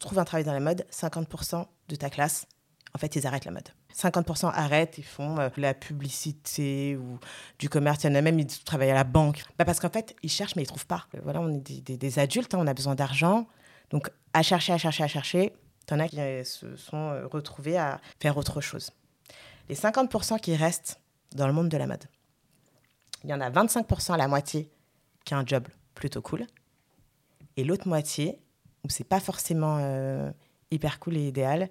trouvent 0.00 0.18
un 0.18 0.24
travail 0.24 0.44
dans 0.44 0.54
la 0.54 0.60
mode, 0.60 0.86
50% 0.90 1.66
de 1.88 1.96
ta 1.96 2.08
classe, 2.08 2.46
en 2.94 2.98
fait, 2.98 3.16
ils 3.16 3.26
arrêtent 3.26 3.44
la 3.44 3.50
mode. 3.50 3.68
50% 3.94 4.46
arrêtent, 4.46 4.96
ils 4.96 5.04
font 5.04 5.38
euh, 5.38 5.50
la 5.58 5.74
publicité 5.74 6.96
ou 6.96 7.18
du 7.58 7.68
commerce. 7.68 8.02
Il 8.04 8.06
y 8.06 8.12
en 8.12 8.14
a 8.14 8.22
même, 8.22 8.38
ils 8.38 8.46
travaillent 8.46 8.92
à 8.92 8.94
la 8.94 9.04
banque. 9.04 9.44
Bah 9.58 9.66
parce 9.66 9.78
qu'en 9.78 9.90
fait, 9.90 10.16
ils 10.22 10.30
cherchent, 10.30 10.56
mais 10.56 10.62
ils 10.62 10.64
ne 10.64 10.68
trouvent 10.68 10.86
pas. 10.86 11.06
Voilà, 11.22 11.42
on 11.42 11.50
est 11.50 11.82
des, 11.82 12.18
adultes, 12.18 12.54
hein, 12.54 12.60
on 12.62 12.66
a 12.66 12.72
besoin 12.72 12.94
d'argent. 12.94 13.46
Donc, 13.90 14.10
à 14.32 14.40
chercher, 14.40 14.72
à 14.72 14.78
chercher, 14.78 15.04
à 15.04 15.08
chercher, 15.08 15.52
en 15.92 16.00
as 16.00 16.08
qui 16.08 16.18
euh, 16.18 16.44
se 16.44 16.76
sont 16.76 17.10
euh, 17.10 17.26
retrouvés 17.26 17.76
à 17.76 18.00
faire 18.20 18.38
autre 18.38 18.62
chose. 18.62 18.90
Les 19.68 19.74
50% 19.74 20.40
qui 20.40 20.56
restent 20.56 20.98
dans 21.34 21.46
le 21.46 21.52
monde 21.52 21.68
de 21.68 21.76
la 21.76 21.86
mode, 21.86 22.04
il 23.24 23.30
y 23.30 23.34
en 23.34 23.40
a 23.40 23.50
25%, 23.50 24.16
la 24.16 24.28
moitié, 24.28 24.70
qui 25.24 25.34
a 25.34 25.38
un 25.38 25.46
job 25.46 25.66
plutôt 25.94 26.22
cool 26.22 26.46
et 27.56 27.64
l'autre 27.64 27.88
moitié, 27.88 28.38
où 28.84 28.90
c'est 28.90 29.04
pas 29.04 29.20
forcément 29.20 29.78
euh, 29.80 30.30
hyper 30.70 30.98
cool 30.98 31.16
et 31.16 31.28
idéal, 31.28 31.68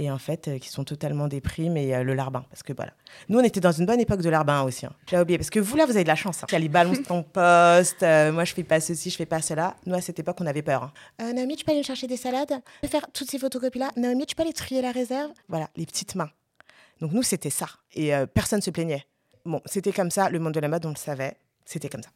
et 0.00 0.10
en 0.10 0.18
fait, 0.18 0.48
euh, 0.48 0.58
qui 0.58 0.68
sont 0.68 0.82
totalement 0.82 1.28
déprimes 1.28 1.76
et 1.76 1.94
euh, 1.94 2.02
le 2.02 2.14
larbin. 2.14 2.44
Parce 2.50 2.64
que 2.64 2.72
voilà. 2.72 2.92
Nous, 3.28 3.38
on 3.38 3.42
était 3.42 3.60
dans 3.60 3.70
une 3.70 3.86
bonne 3.86 4.00
époque 4.00 4.22
de 4.22 4.28
larbin 4.28 4.62
aussi. 4.62 4.86
Hein. 4.86 4.92
J'ai 5.06 5.18
oublié. 5.18 5.38
Parce 5.38 5.50
que 5.50 5.60
vous, 5.60 5.76
là, 5.76 5.86
vous 5.86 5.92
avez 5.92 6.02
de 6.02 6.08
la 6.08 6.16
chance. 6.16 6.42
Hein. 6.42 6.58
Les 6.58 6.68
ballons 6.68 7.00
ton 7.00 7.22
poste. 7.22 8.02
moi, 8.02 8.44
je 8.44 8.54
fais 8.54 8.64
pas 8.64 8.80
ceci, 8.80 9.10
je 9.10 9.16
fais 9.16 9.26
pas 9.26 9.40
cela. 9.40 9.76
Nous, 9.86 9.94
à 9.94 10.00
cette 10.00 10.18
époque, 10.18 10.36
on 10.40 10.46
avait 10.46 10.62
peur. 10.62 10.92
Hein. 11.18 11.32
Naomi, 11.32 11.56
tu 11.56 11.64
peux 11.64 11.70
aller 11.70 11.84
chercher 11.84 12.08
des 12.08 12.16
salades? 12.16 12.48
Tu 12.48 12.80
peux 12.82 12.88
faire 12.88 13.06
toutes 13.12 13.30
ces 13.30 13.38
photocopies-là 13.38 13.90
Naomi, 13.96 14.26
tu 14.26 14.34
peux 14.34 14.42
aller 14.42 14.52
trier 14.52 14.82
la 14.82 14.90
réserve? 14.90 15.30
Voilà, 15.48 15.70
les 15.76 15.86
petites 15.86 16.16
mains. 16.16 16.30
Donc, 17.00 17.12
nous, 17.12 17.22
c'était 17.22 17.50
ça. 17.50 17.68
Et 17.94 18.12
personne 18.34 18.62
se 18.62 18.70
plaignait. 18.70 19.06
Bon, 19.44 19.60
c'était 19.66 19.92
comme 19.92 20.10
ça. 20.10 20.30
Le 20.30 20.38
monde 20.38 20.54
de 20.54 20.60
la 20.60 20.68
mode, 20.68 20.86
on 20.86 20.90
le 20.90 20.96
savait. 20.96 21.36
C'était 21.64 21.88
comme 21.88 22.02
ça. 22.02 22.10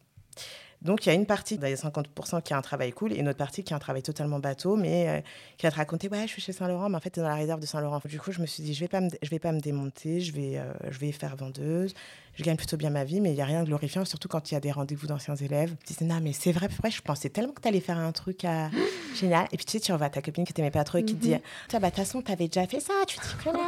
Donc, 0.80 1.04
il 1.04 1.08
y 1.08 1.12
a 1.12 1.14
une 1.14 1.26
partie 1.26 1.58
des 1.58 1.74
50% 1.74 2.40
qui 2.42 2.54
a 2.54 2.56
un 2.56 2.62
travail 2.62 2.92
cool 2.92 3.12
et 3.12 3.16
une 3.16 3.28
autre 3.28 3.38
partie 3.38 3.64
qui 3.64 3.72
a 3.72 3.76
un 3.76 3.80
travail 3.80 4.02
totalement 4.02 4.38
bateau, 4.38 4.76
mais 4.76 5.08
euh, 5.08 5.20
qui 5.56 5.66
va 5.66 5.72
te 5.72 5.76
raconter 5.76 6.08
Ouais, 6.08 6.22
je 6.22 6.28
suis 6.28 6.40
chez 6.40 6.52
Saint-Laurent, 6.52 6.88
mais 6.88 6.96
en 6.96 7.00
fait, 7.00 7.10
tu 7.10 7.18
es 7.18 7.22
dans 7.22 7.28
la 7.28 7.34
réserve 7.34 7.58
de 7.58 7.66
Saint-Laurent. 7.66 8.00
Du 8.04 8.20
coup, 8.20 8.30
je 8.30 8.40
me 8.40 8.46
suis 8.46 8.62
dit 8.62 8.74
Je 8.74 8.80
vais 8.80 8.88
pas 8.88 9.00
me, 9.00 9.08
je 9.20 9.28
vais 9.28 9.40
pas 9.40 9.50
me 9.50 9.58
démonter, 9.58 10.20
je 10.20 10.32
vais, 10.32 10.58
euh, 10.58 10.72
je 10.88 10.98
vais 11.00 11.10
faire 11.10 11.34
vendeuse. 11.34 11.94
Je 12.34 12.44
gagne 12.44 12.56
plutôt 12.56 12.76
bien 12.76 12.90
ma 12.90 13.02
vie, 13.02 13.20
mais 13.20 13.30
il 13.30 13.34
n'y 13.34 13.42
a 13.42 13.44
rien 13.44 13.62
de 13.62 13.66
glorifiant, 13.66 14.04
surtout 14.04 14.28
quand 14.28 14.52
il 14.52 14.54
y 14.54 14.56
a 14.56 14.60
des 14.60 14.70
rendez-vous 14.70 15.08
d'anciens 15.08 15.34
élèves. 15.34 15.74
Je 15.82 15.94
disais 15.94 16.04
Non, 16.04 16.20
mais 16.22 16.32
c'est 16.32 16.52
vrai, 16.52 16.68
vrai, 16.68 16.92
je 16.92 17.02
pensais 17.02 17.28
tellement 17.28 17.52
que 17.52 17.60
tu 17.60 17.66
allais 17.66 17.80
faire 17.80 17.98
un 17.98 18.12
truc 18.12 18.44
à... 18.44 18.70
génial. 19.16 19.48
Et 19.50 19.56
puis, 19.56 19.66
tu 19.66 19.72
sais, 19.72 19.80
tu 19.80 19.92
revois 19.92 20.10
ta 20.10 20.22
copine 20.22 20.44
que 20.44 20.52
tu 20.52 20.60
n'aimais 20.60 20.70
pas 20.70 20.84
trop 20.84 20.98
et 20.98 21.04
qui 21.04 21.16
te 21.16 21.20
dit 21.20 21.30
mhm. 21.30 21.40
De 21.72 21.86
toute 21.86 21.96
façon, 21.96 22.22
tu 22.22 22.30
avais 22.30 22.46
déjà 22.46 22.68
fait 22.68 22.80
ça, 22.80 22.92
tu 23.08 23.18
te 23.18 23.42
connais. 23.42 23.58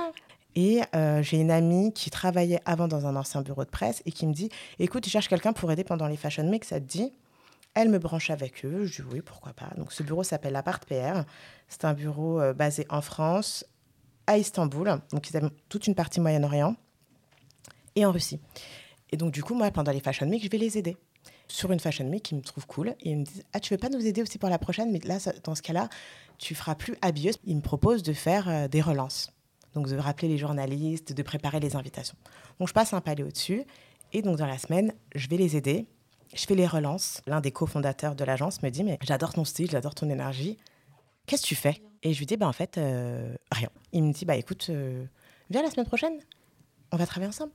Et 0.57 0.81
euh, 0.95 1.23
j'ai 1.23 1.39
une 1.39 1.51
amie 1.51 1.93
qui 1.93 2.11
travaillait 2.11 2.61
avant 2.65 2.89
dans 2.89 3.07
un 3.07 3.17
ancien 3.17 3.43
bureau 3.43 3.65
de 3.65 3.71
presse 3.71 4.03
et 4.05 4.13
qui 4.13 4.27
me 4.27 4.33
dit 4.33 4.49
Écoute, 4.79 5.05
je 5.05 5.11
cherche 5.11 5.29
quelqu'un 5.29 5.53
pour 5.53 5.71
aider 5.71 5.85
pendant 5.85 6.07
les 6.07 6.17
Fashion 6.17 6.49
Week, 6.49 6.65
ça 6.65 6.81
te 6.81 6.87
dit? 6.87 7.13
Elle 7.75 7.89
me 7.89 7.99
branche 7.99 8.31
avec 8.31 8.65
eux. 8.65 8.85
Je 8.85 9.03
dis 9.03 9.09
Oui, 9.13 9.21
pourquoi 9.21 9.53
pas. 9.53 9.71
Donc 9.77 9.93
ce 9.93 10.03
bureau 10.03 10.25
s'appelle 10.25 10.53
l'Apart 10.53 10.81
PR. 10.81 11.23
C'est 11.69 11.85
un 11.85 11.95
bureau 11.95 12.41
euh, 12.41 12.53
basé 12.53 12.87
en 12.91 13.01
France, 13.01 13.65
à 14.27 14.39
Istanbul. 14.39 15.01
Donc 15.13 15.31
ils 15.31 15.37
ont 15.37 15.51
toute 15.69 15.87
une 15.87 15.95
partie 15.95 16.21
Moyen-Orient 16.21 16.75
et 17.95 18.05
en 18.05 18.13
Russie. 18.13 18.41
Et 19.11 19.17
donc 19.17 19.33
du 19.33 19.43
coup, 19.43 19.55
moi, 19.55 19.71
pendant 19.71 19.93
les 19.93 20.01
Fashion 20.01 20.29
Week, 20.29 20.43
je 20.43 20.49
vais 20.49 20.59
les 20.59 20.79
aider 20.79 20.97
sur 21.47 21.71
une 21.73 21.81
Fashion 21.81 22.09
Week 22.09 22.23
qui 22.23 22.35
me 22.35 22.43
trouve 22.43 22.67
cool. 22.67 22.95
Ils 23.03 23.19
me 23.19 23.25
disent 23.25 23.45
Ah, 23.53 23.61
tu 23.61 23.73
veux 23.73 23.79
pas 23.79 23.89
nous 23.89 24.05
aider 24.05 24.23
aussi 24.23 24.39
pour 24.39 24.49
la 24.49 24.59
prochaine? 24.59 24.91
Mais 24.91 25.01
là, 25.01 25.19
dans 25.45 25.55
ce 25.55 25.63
cas-là, 25.63 25.89
tu 26.39 26.55
feras 26.55 26.75
plus 26.75 26.97
habilleuse. 27.03 27.37
Ils 27.45 27.57
me 27.57 27.63
proposent 27.63 28.03
de 28.03 28.13
faire 28.13 28.49
euh, 28.49 28.69
des 28.69 28.81
relances. 28.81 29.33
Donc 29.75 29.89
de 29.89 29.97
rappeler 29.97 30.29
les 30.29 30.39
journalistes, 30.39 31.13
de 31.13 31.23
préparer 31.23 31.61
les 31.61 31.77
invitations. 31.77 32.17
Donc 32.59 32.69
je 32.69 32.73
passe 32.73 32.93
un 32.93 33.01
palais 33.01 33.23
au-dessus. 33.23 33.65
Et 34.13 34.23
donc 34.23 34.37
dans 34.37 34.47
la 34.47 34.59
semaine, 34.59 34.93
je 35.15 35.29
vais 35.29 35.37
les 35.37 35.57
aider. 35.57 35.87
Je 36.35 36.45
fais 36.45 36.55
les 36.55 36.67
relances. 36.67 37.23
L'un 37.27 37.41
des 37.41 37.53
cofondateurs 37.53 38.15
de 38.15 38.25
l'agence 38.25 38.63
me 38.63 38.71
dit 38.71 38.85
Mais 38.85 38.99
j'adore 39.03 39.33
ton 39.33 39.45
style, 39.45 39.71
j'adore 39.71 39.95
ton 39.95 40.09
énergie. 40.11 40.59
Qu'est-ce 41.27 41.43
que 41.43 41.49
tu 41.49 41.57
fais? 41.57 41.83
Et 42.03 42.13
je 42.13 42.19
lui 42.19 42.27
dis 42.27 42.37
Bah 42.37 42.49
en 42.49 42.53
fait, 42.53 42.79
euh, 42.79 43.35
rien. 43.53 43.69
Il 43.93 44.05
me 44.05 44.13
dit 44.13 44.25
Bah 44.25 44.37
écoute, 44.37 44.67
euh, 44.71 45.05
viens 45.51 45.63
la 45.63 45.71
semaine 45.71 45.87
prochaine. 45.87 46.19
On 46.93 46.97
va 46.97 47.07
travailler 47.07 47.29
ensemble. 47.29 47.53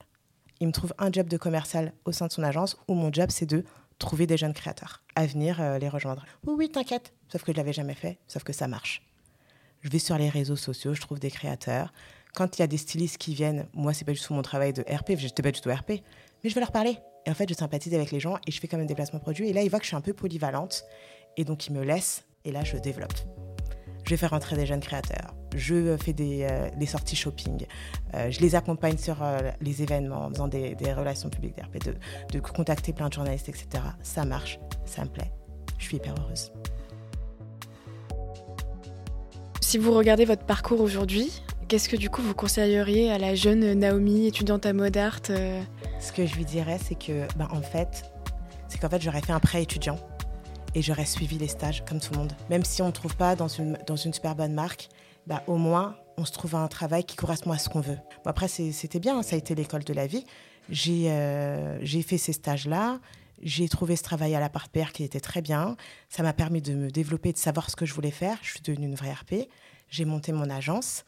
Il 0.60 0.68
me 0.68 0.72
trouve 0.72 0.94
un 0.98 1.12
job 1.12 1.28
de 1.28 1.38
commercial 1.38 1.94
au 2.06 2.12
sein 2.12 2.28
de 2.28 2.32
son 2.32 2.44
agence 2.44 2.78
où 2.88 2.94
mon 2.94 3.12
job 3.12 3.30
c'est 3.30 3.46
de 3.46 3.66
trouver 4.00 4.28
des 4.28 4.38
jeunes 4.38 4.54
créateurs 4.54 5.04
à 5.16 5.26
venir 5.26 5.62
euh, 5.62 5.78
les 5.78 5.90
rejoindre. 5.90 6.26
Oui, 6.46 6.54
oui, 6.58 6.70
t'inquiète. 6.70 7.14
Sauf 7.30 7.44
que 7.44 7.52
je 7.52 7.58
l'avais 7.58 7.74
jamais 7.74 7.94
fait, 7.94 8.20
sauf 8.28 8.44
que 8.44 8.54
ça 8.54 8.68
marche. 8.68 9.02
Je 9.86 9.90
vais 9.92 10.00
sur 10.00 10.18
les 10.18 10.30
réseaux 10.30 10.56
sociaux, 10.56 10.96
je 10.96 11.02
trouve 11.02 11.20
des 11.20 11.30
créateurs. 11.30 11.94
Quand 12.34 12.58
il 12.58 12.62
y 12.62 12.64
a 12.64 12.68
des 12.68 12.78
stylistes 12.78 13.20
qui 13.20 13.36
viennent, 13.36 13.68
moi, 13.76 13.94
c'est 13.94 14.04
pas 14.04 14.14
du 14.14 14.20
tout 14.20 14.34
mon 14.34 14.42
travail 14.42 14.74
de 14.74 14.82
RP, 14.82 15.12
je 15.16 15.26
n'étais 15.26 15.44
pas 15.44 15.52
du 15.52 15.62
tout 15.62 15.70
RP, 15.70 16.02
mais 16.44 16.50
je 16.50 16.56
vais 16.56 16.60
leur 16.60 16.72
parler. 16.72 16.98
Et 17.28 17.30
en 17.30 17.36
fait, 17.36 17.48
je 17.48 17.54
sympathise 17.54 17.94
avec 17.94 18.10
les 18.10 18.20
gens 18.20 18.38
et 18.48 18.52
je 18.52 18.60
fais 18.60 18.68
quand 18.68 18.78
même 18.78 18.88
des 18.88 18.96
placements 18.96 19.20
produits. 19.20 19.48
Et 19.48 19.54
là, 19.54 19.62
il 19.62 19.70
voit 19.70 19.78
que 19.78 19.86
je 19.86 19.90
suis 19.90 19.96
un 19.96 20.02
peu 20.02 20.14
polyvalente. 20.14 20.86
Et 21.38 21.44
donc, 21.44 21.68
il 21.68 21.74
me 21.74 21.84
laisse 21.84 22.26
et 22.46 22.52
là, 22.52 22.64
je 22.64 22.78
développe 22.78 23.14
je 24.08 24.16
faire 24.16 24.30
rentrer 24.30 24.56
des 24.56 24.68
jeunes 24.68 24.82
créateurs, 24.82 25.34
je 25.56 25.98
fais 25.98 26.14
des, 26.14 26.44
euh, 26.44 26.86
sorties 26.86 27.16
shopping, 27.16 27.66
euh, 28.14 28.30
je 28.30 28.40
les 28.40 28.54
accompagne 28.54 29.00
sur 29.00 29.24
euh, 29.24 29.50
les 29.62 29.82
événements 29.82 30.26
en 30.26 30.30
faisant 30.30 30.48
des, 30.48 30.76
relations 30.94 31.30
publiques 31.30 31.58
d'RP, 31.58 31.84
de, 31.84 31.96
de 32.32 32.40
contacter 32.40 32.94
plein 32.94 33.08
de 33.08 33.14
journalistes, 33.14 33.50
etc. 33.50 33.84
Ça 34.04 34.24
marche, 34.24 34.60
ça 34.86 35.04
me 35.04 35.10
plaît, 35.10 35.32
je 35.80 35.86
suis 35.86 35.98
hyper 35.98 36.14
heureuse. 36.20 36.52
Si 39.76 39.82
vous 39.82 39.92
regardez 39.92 40.24
votre 40.24 40.46
parcours 40.46 40.80
aujourd'hui, 40.80 41.42
qu'est-ce 41.68 41.90
que 41.90 41.98
du 41.98 42.10
coup 42.10 42.22
vous 42.22 42.34
conseilleriez 42.34 43.12
à 43.12 43.18
la 43.18 43.36
jeune 43.36 43.74
Naomi, 43.74 44.26
étudiante 44.26 44.66
à 44.66 44.72
mode 44.72 44.96
art 44.96 45.20
Ce 45.26 46.14
que 46.14 46.26
je 46.26 46.34
lui 46.36 46.46
dirais, 46.46 46.80
c'est 46.82 46.96
que, 46.96 47.28
ben, 47.36 47.50
en 47.52 47.62
fait, 47.62 48.06
c'est 48.70 48.80
qu'en 48.80 48.88
fait, 48.88 49.02
j'aurais 49.02 49.20
fait 49.20 49.34
un 49.34 49.42
prêt 49.42 49.62
étudiant 49.62 50.00
et 50.76 50.82
j'aurais 50.82 51.04
suivi 51.04 51.38
les 51.38 51.50
stages 51.50 51.84
comme 51.84 52.00
tout 52.00 52.14
le 52.14 52.20
monde. 52.20 52.32
Même 52.50 52.64
si 52.64 52.82
on 52.84 52.88
ne 52.88 52.92
trouve 52.94 53.18
pas 53.18 53.36
dans 53.36 53.50
une, 53.50 53.78
dans 53.86 53.98
une 53.98 54.14
super 54.14 54.34
bonne 54.34 54.54
marque, 54.54 54.88
bah, 55.28 55.44
au 55.46 55.58
moins 55.58 55.98
on 56.18 56.24
se 56.24 56.32
trouve 56.32 56.56
un 56.56 56.70
travail 56.70 57.04
qui 57.04 57.18
correspond 57.18 57.52
à 57.52 57.58
ce 57.58 57.68
qu'on 57.68 57.82
veut. 57.82 57.98
Bon, 58.24 58.30
après, 58.30 58.48
c'était 58.48 59.00
bien, 59.02 59.24
ça 59.24 59.36
a 59.36 59.40
été 59.40 59.56
l'école 59.56 59.84
de 59.84 59.94
la 59.94 60.08
vie. 60.08 60.24
J'ai 60.70 61.12
euh, 61.12 61.86
fait 61.86 62.18
ces 62.18 62.32
stages-là, 62.32 63.02
j'ai 63.42 63.68
trouvé 63.70 63.96
ce 63.96 64.04
travail 64.04 64.36
à 64.36 64.40
la 64.40 64.50
part 64.50 64.70
PR 64.70 64.92
qui 64.92 65.04
était 65.04 65.20
très 65.20 65.42
bien. 65.42 65.76
Ça 66.10 66.24
m'a 66.24 66.34
permis 66.34 66.62
de 66.62 66.74
me 66.74 66.90
développer, 66.90 67.34
de 67.34 67.38
savoir 67.38 67.70
ce 67.70 67.76
que 67.76 67.86
je 67.86 67.94
voulais 67.94 68.12
faire. 68.12 68.38
Je 68.42 68.52
suis 68.52 68.62
devenue 68.62 68.88
une 68.88 68.96
vraie 68.96 69.14
RP. 69.14 69.48
J'ai 69.90 70.06
monté 70.06 70.32
mon 70.32 70.50
agence. 70.50 71.04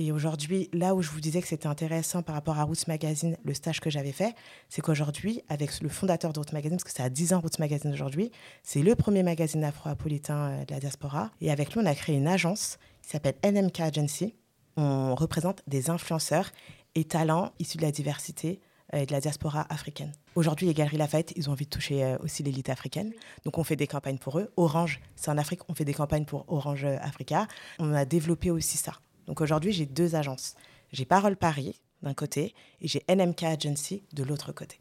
Et 0.00 0.12
aujourd'hui, 0.12 0.70
là 0.72 0.94
où 0.94 1.02
je 1.02 1.10
vous 1.10 1.20
disais 1.20 1.42
que 1.42 1.48
c'était 1.48 1.66
intéressant 1.66 2.22
par 2.22 2.36
rapport 2.36 2.56
à 2.58 2.62
Roots 2.62 2.86
Magazine, 2.86 3.36
le 3.44 3.52
stage 3.52 3.80
que 3.80 3.90
j'avais 3.90 4.12
fait, 4.12 4.32
c'est 4.68 4.80
qu'aujourd'hui, 4.80 5.42
avec 5.48 5.80
le 5.80 5.88
fondateur 5.88 6.32
de 6.32 6.38
Roots 6.38 6.52
Magazine, 6.52 6.76
parce 6.78 6.84
que 6.84 6.92
c'est 6.96 7.02
à 7.02 7.10
10 7.10 7.32
ans 7.32 7.40
Roots 7.40 7.58
Magazine 7.58 7.92
aujourd'hui, 7.92 8.30
c'est 8.62 8.82
le 8.82 8.94
premier 8.94 9.24
magazine 9.24 9.64
afro-apolitain 9.64 10.50
euh, 10.50 10.64
de 10.64 10.72
la 10.72 10.78
diaspora. 10.78 11.32
Et 11.40 11.50
avec 11.50 11.74
lui, 11.74 11.80
on 11.82 11.86
a 11.86 11.96
créé 11.96 12.16
une 12.16 12.28
agence 12.28 12.78
qui 13.02 13.10
s'appelle 13.10 13.34
NMK 13.44 13.80
Agency. 13.80 14.36
On 14.76 15.16
représente 15.16 15.62
des 15.66 15.90
influenceurs 15.90 16.52
et 16.94 17.02
talents 17.02 17.50
issus 17.58 17.78
de 17.78 17.82
la 17.82 17.90
diversité 17.90 18.60
et 18.92 19.06
de 19.06 19.12
la 19.12 19.20
diaspora 19.20 19.66
africaine. 19.68 20.12
Aujourd'hui, 20.34 20.66
les 20.66 20.74
Galeries 20.74 20.96
Lafayette, 20.96 21.32
ils 21.36 21.48
ont 21.48 21.52
envie 21.52 21.66
de 21.66 21.70
toucher 21.70 22.04
euh, 22.04 22.16
aussi 22.22 22.42
l'élite 22.42 22.70
africaine. 22.70 23.12
Donc, 23.44 23.58
on 23.58 23.64
fait 23.64 23.76
des 23.76 23.86
campagnes 23.86 24.18
pour 24.18 24.38
eux. 24.38 24.50
Orange, 24.56 25.00
c'est 25.16 25.30
en 25.30 25.38
Afrique, 25.38 25.60
on 25.68 25.74
fait 25.74 25.84
des 25.84 25.94
campagnes 25.94 26.24
pour 26.24 26.44
Orange 26.48 26.84
Africa. 26.84 27.46
On 27.78 27.92
a 27.92 28.04
développé 28.04 28.50
aussi 28.50 28.78
ça. 28.78 28.94
Donc 29.28 29.42
aujourd'hui, 29.42 29.72
j'ai 29.72 29.86
deux 29.86 30.16
agences. 30.16 30.54
J'ai 30.90 31.04
Parole 31.04 31.36
Paris 31.36 31.80
d'un 32.02 32.14
côté 32.14 32.54
et 32.80 32.88
j'ai 32.88 33.04
NMK 33.08 33.42
Agency 33.44 34.02
de 34.14 34.24
l'autre 34.24 34.52
côté. 34.52 34.80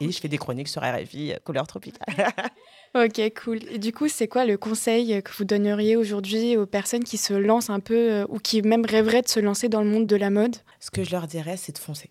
Et 0.00 0.12
je 0.12 0.20
fais 0.20 0.28
des 0.28 0.36
chroniques 0.36 0.68
sur 0.68 0.82
RFI 0.82 1.32
euh, 1.32 1.36
couleur 1.42 1.66
tropicale. 1.66 2.06
ok, 2.94 3.32
cool. 3.42 3.60
Et 3.70 3.78
du 3.78 3.92
coup, 3.94 4.08
c'est 4.08 4.28
quoi 4.28 4.44
le 4.44 4.58
conseil 4.58 5.22
que 5.22 5.32
vous 5.32 5.46
donneriez 5.46 5.96
aujourd'hui 5.96 6.58
aux 6.58 6.66
personnes 6.66 7.04
qui 7.04 7.16
se 7.16 7.32
lancent 7.32 7.70
un 7.70 7.80
peu 7.80 8.12
euh, 8.12 8.26
ou 8.28 8.38
qui 8.38 8.60
même 8.60 8.84
rêveraient 8.84 9.22
de 9.22 9.28
se 9.28 9.40
lancer 9.40 9.70
dans 9.70 9.82
le 9.82 9.88
monde 9.88 10.06
de 10.06 10.16
la 10.16 10.28
mode? 10.28 10.56
Ce 10.80 10.90
que 10.90 11.02
je 11.02 11.10
leur 11.12 11.26
dirais, 11.26 11.56
c'est 11.56 11.72
de 11.72 11.78
foncer. 11.78 12.10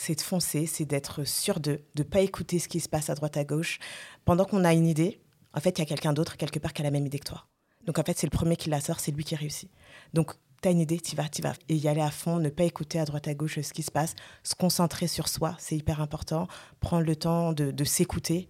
C'est 0.00 0.14
de 0.14 0.20
foncer, 0.20 0.66
c'est 0.66 0.84
d'être 0.84 1.24
sûr 1.24 1.58
de 1.58 1.80
ne 1.96 2.02
pas 2.04 2.20
écouter 2.20 2.60
ce 2.60 2.68
qui 2.68 2.78
se 2.78 2.88
passe 2.88 3.10
à 3.10 3.16
droite 3.16 3.36
à 3.36 3.42
gauche. 3.42 3.80
Pendant 4.24 4.44
qu'on 4.44 4.64
a 4.64 4.72
une 4.72 4.86
idée, 4.86 5.20
en 5.54 5.60
fait, 5.60 5.76
il 5.76 5.80
y 5.80 5.82
a 5.82 5.86
quelqu'un 5.86 6.12
d'autre 6.12 6.36
quelque 6.36 6.60
part 6.60 6.72
qui 6.72 6.82
a 6.82 6.84
la 6.84 6.92
même 6.92 7.04
idée 7.04 7.18
que 7.18 7.24
toi. 7.24 7.46
Donc 7.84 7.98
en 7.98 8.04
fait, 8.04 8.16
c'est 8.16 8.26
le 8.26 8.30
premier 8.30 8.54
qui 8.54 8.70
la 8.70 8.80
sort, 8.80 9.00
c'est 9.00 9.10
lui 9.10 9.24
qui 9.24 9.34
réussit. 9.34 9.70
Donc 10.14 10.34
T'as 10.60 10.72
une 10.72 10.80
idée, 10.80 10.98
tu 10.98 11.14
vas, 11.14 11.28
tu 11.28 11.40
vas. 11.40 11.54
Et 11.68 11.76
y 11.76 11.86
aller 11.86 12.00
à 12.00 12.10
fond, 12.10 12.38
ne 12.38 12.48
pas 12.48 12.64
écouter 12.64 12.98
à 12.98 13.04
droite 13.04 13.28
à 13.28 13.34
gauche 13.34 13.60
ce 13.60 13.72
qui 13.72 13.84
se 13.84 13.92
passe, 13.92 14.14
se 14.42 14.56
concentrer 14.56 15.06
sur 15.06 15.28
soi, 15.28 15.54
c'est 15.58 15.76
hyper 15.76 16.00
important. 16.00 16.48
Prendre 16.80 17.04
le 17.04 17.14
temps 17.14 17.52
de, 17.52 17.84
s'écouter. 17.84 18.48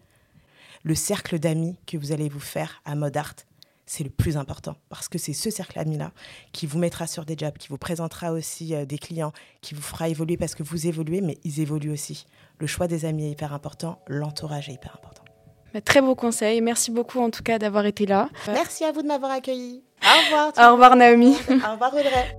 Le 0.84 0.94
cercle 0.94 1.38
d'amis 1.38 1.76
que 1.86 1.98
vous 1.98 2.12
allez 2.12 2.30
vous 2.30 2.40
faire 2.40 2.80
à 2.86 2.94
mode 2.94 3.16
art, 3.16 3.34
c'est 3.88 4.04
le 4.04 4.10
plus 4.10 4.36
important 4.36 4.76
parce 4.90 5.08
que 5.08 5.18
c'est 5.18 5.32
ce 5.32 5.50
cercle 5.50 5.76
d'amis-là 5.76 6.12
qui 6.52 6.66
vous 6.66 6.78
mettra 6.78 7.06
sur 7.06 7.24
des 7.24 7.36
jobs, 7.36 7.56
qui 7.56 7.68
vous 7.68 7.78
présentera 7.78 8.32
aussi 8.32 8.74
euh, 8.74 8.84
des 8.84 8.98
clients, 8.98 9.32
qui 9.62 9.74
vous 9.74 9.82
fera 9.82 10.08
évoluer 10.08 10.36
parce 10.36 10.54
que 10.54 10.62
vous 10.62 10.86
évoluez, 10.86 11.20
mais 11.20 11.38
ils 11.42 11.60
évoluent 11.60 11.90
aussi. 11.90 12.26
Le 12.58 12.66
choix 12.66 12.86
des 12.86 13.06
amis 13.06 13.26
est 13.26 13.30
hyper 13.30 13.54
important, 13.54 13.98
l'entourage 14.06 14.68
est 14.68 14.74
hyper 14.74 14.94
important. 14.96 15.24
Bah, 15.72 15.80
très 15.80 16.00
beau 16.00 16.14
conseil. 16.14 16.60
Merci 16.60 16.90
beaucoup 16.90 17.20
en 17.20 17.30
tout 17.30 17.42
cas 17.42 17.58
d'avoir 17.58 17.86
été 17.86 18.06
là. 18.06 18.28
Merci 18.46 18.84
à 18.84 18.92
vous 18.92 19.02
de 19.02 19.06
m'avoir 19.06 19.32
accueilli. 19.32 19.82
Au 20.02 20.24
revoir. 20.24 20.52
Au 20.58 20.72
revoir 20.72 20.96
Naomi. 20.96 21.34
Au 21.48 21.72
revoir 21.72 21.92
Audrey. 21.94 22.38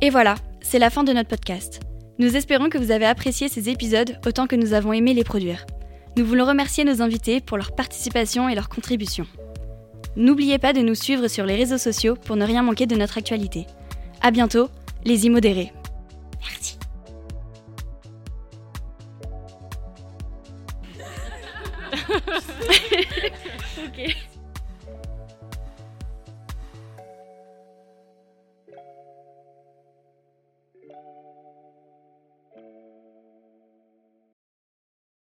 Et 0.00 0.10
voilà, 0.10 0.36
c'est 0.60 0.78
la 0.78 0.90
fin 0.90 1.02
de 1.02 1.12
notre 1.12 1.28
podcast. 1.28 1.80
Nous 2.18 2.36
espérons 2.36 2.68
que 2.68 2.78
vous 2.78 2.92
avez 2.92 3.06
apprécié 3.06 3.48
ces 3.48 3.68
épisodes 3.68 4.20
autant 4.24 4.46
que 4.46 4.54
nous 4.54 4.74
avons 4.74 4.92
aimé 4.92 5.14
les 5.14 5.24
produire. 5.24 5.66
Nous 6.16 6.24
voulons 6.24 6.46
remercier 6.46 6.84
nos 6.84 7.02
invités 7.02 7.40
pour 7.40 7.56
leur 7.56 7.74
participation 7.74 8.48
et 8.48 8.54
leur 8.54 8.68
contribution. 8.68 9.26
N'oubliez 10.16 10.58
pas 10.58 10.72
de 10.72 10.80
nous 10.80 10.94
suivre 10.94 11.26
sur 11.26 11.44
les 11.44 11.56
réseaux 11.56 11.78
sociaux 11.78 12.14
pour 12.14 12.36
ne 12.36 12.44
rien 12.44 12.62
manquer 12.62 12.86
de 12.86 12.94
notre 12.94 13.18
actualité. 13.18 13.66
À 14.22 14.30
bientôt, 14.30 14.68
les 15.04 15.26
immodérés. 15.26 15.72
Merci. 16.40 16.73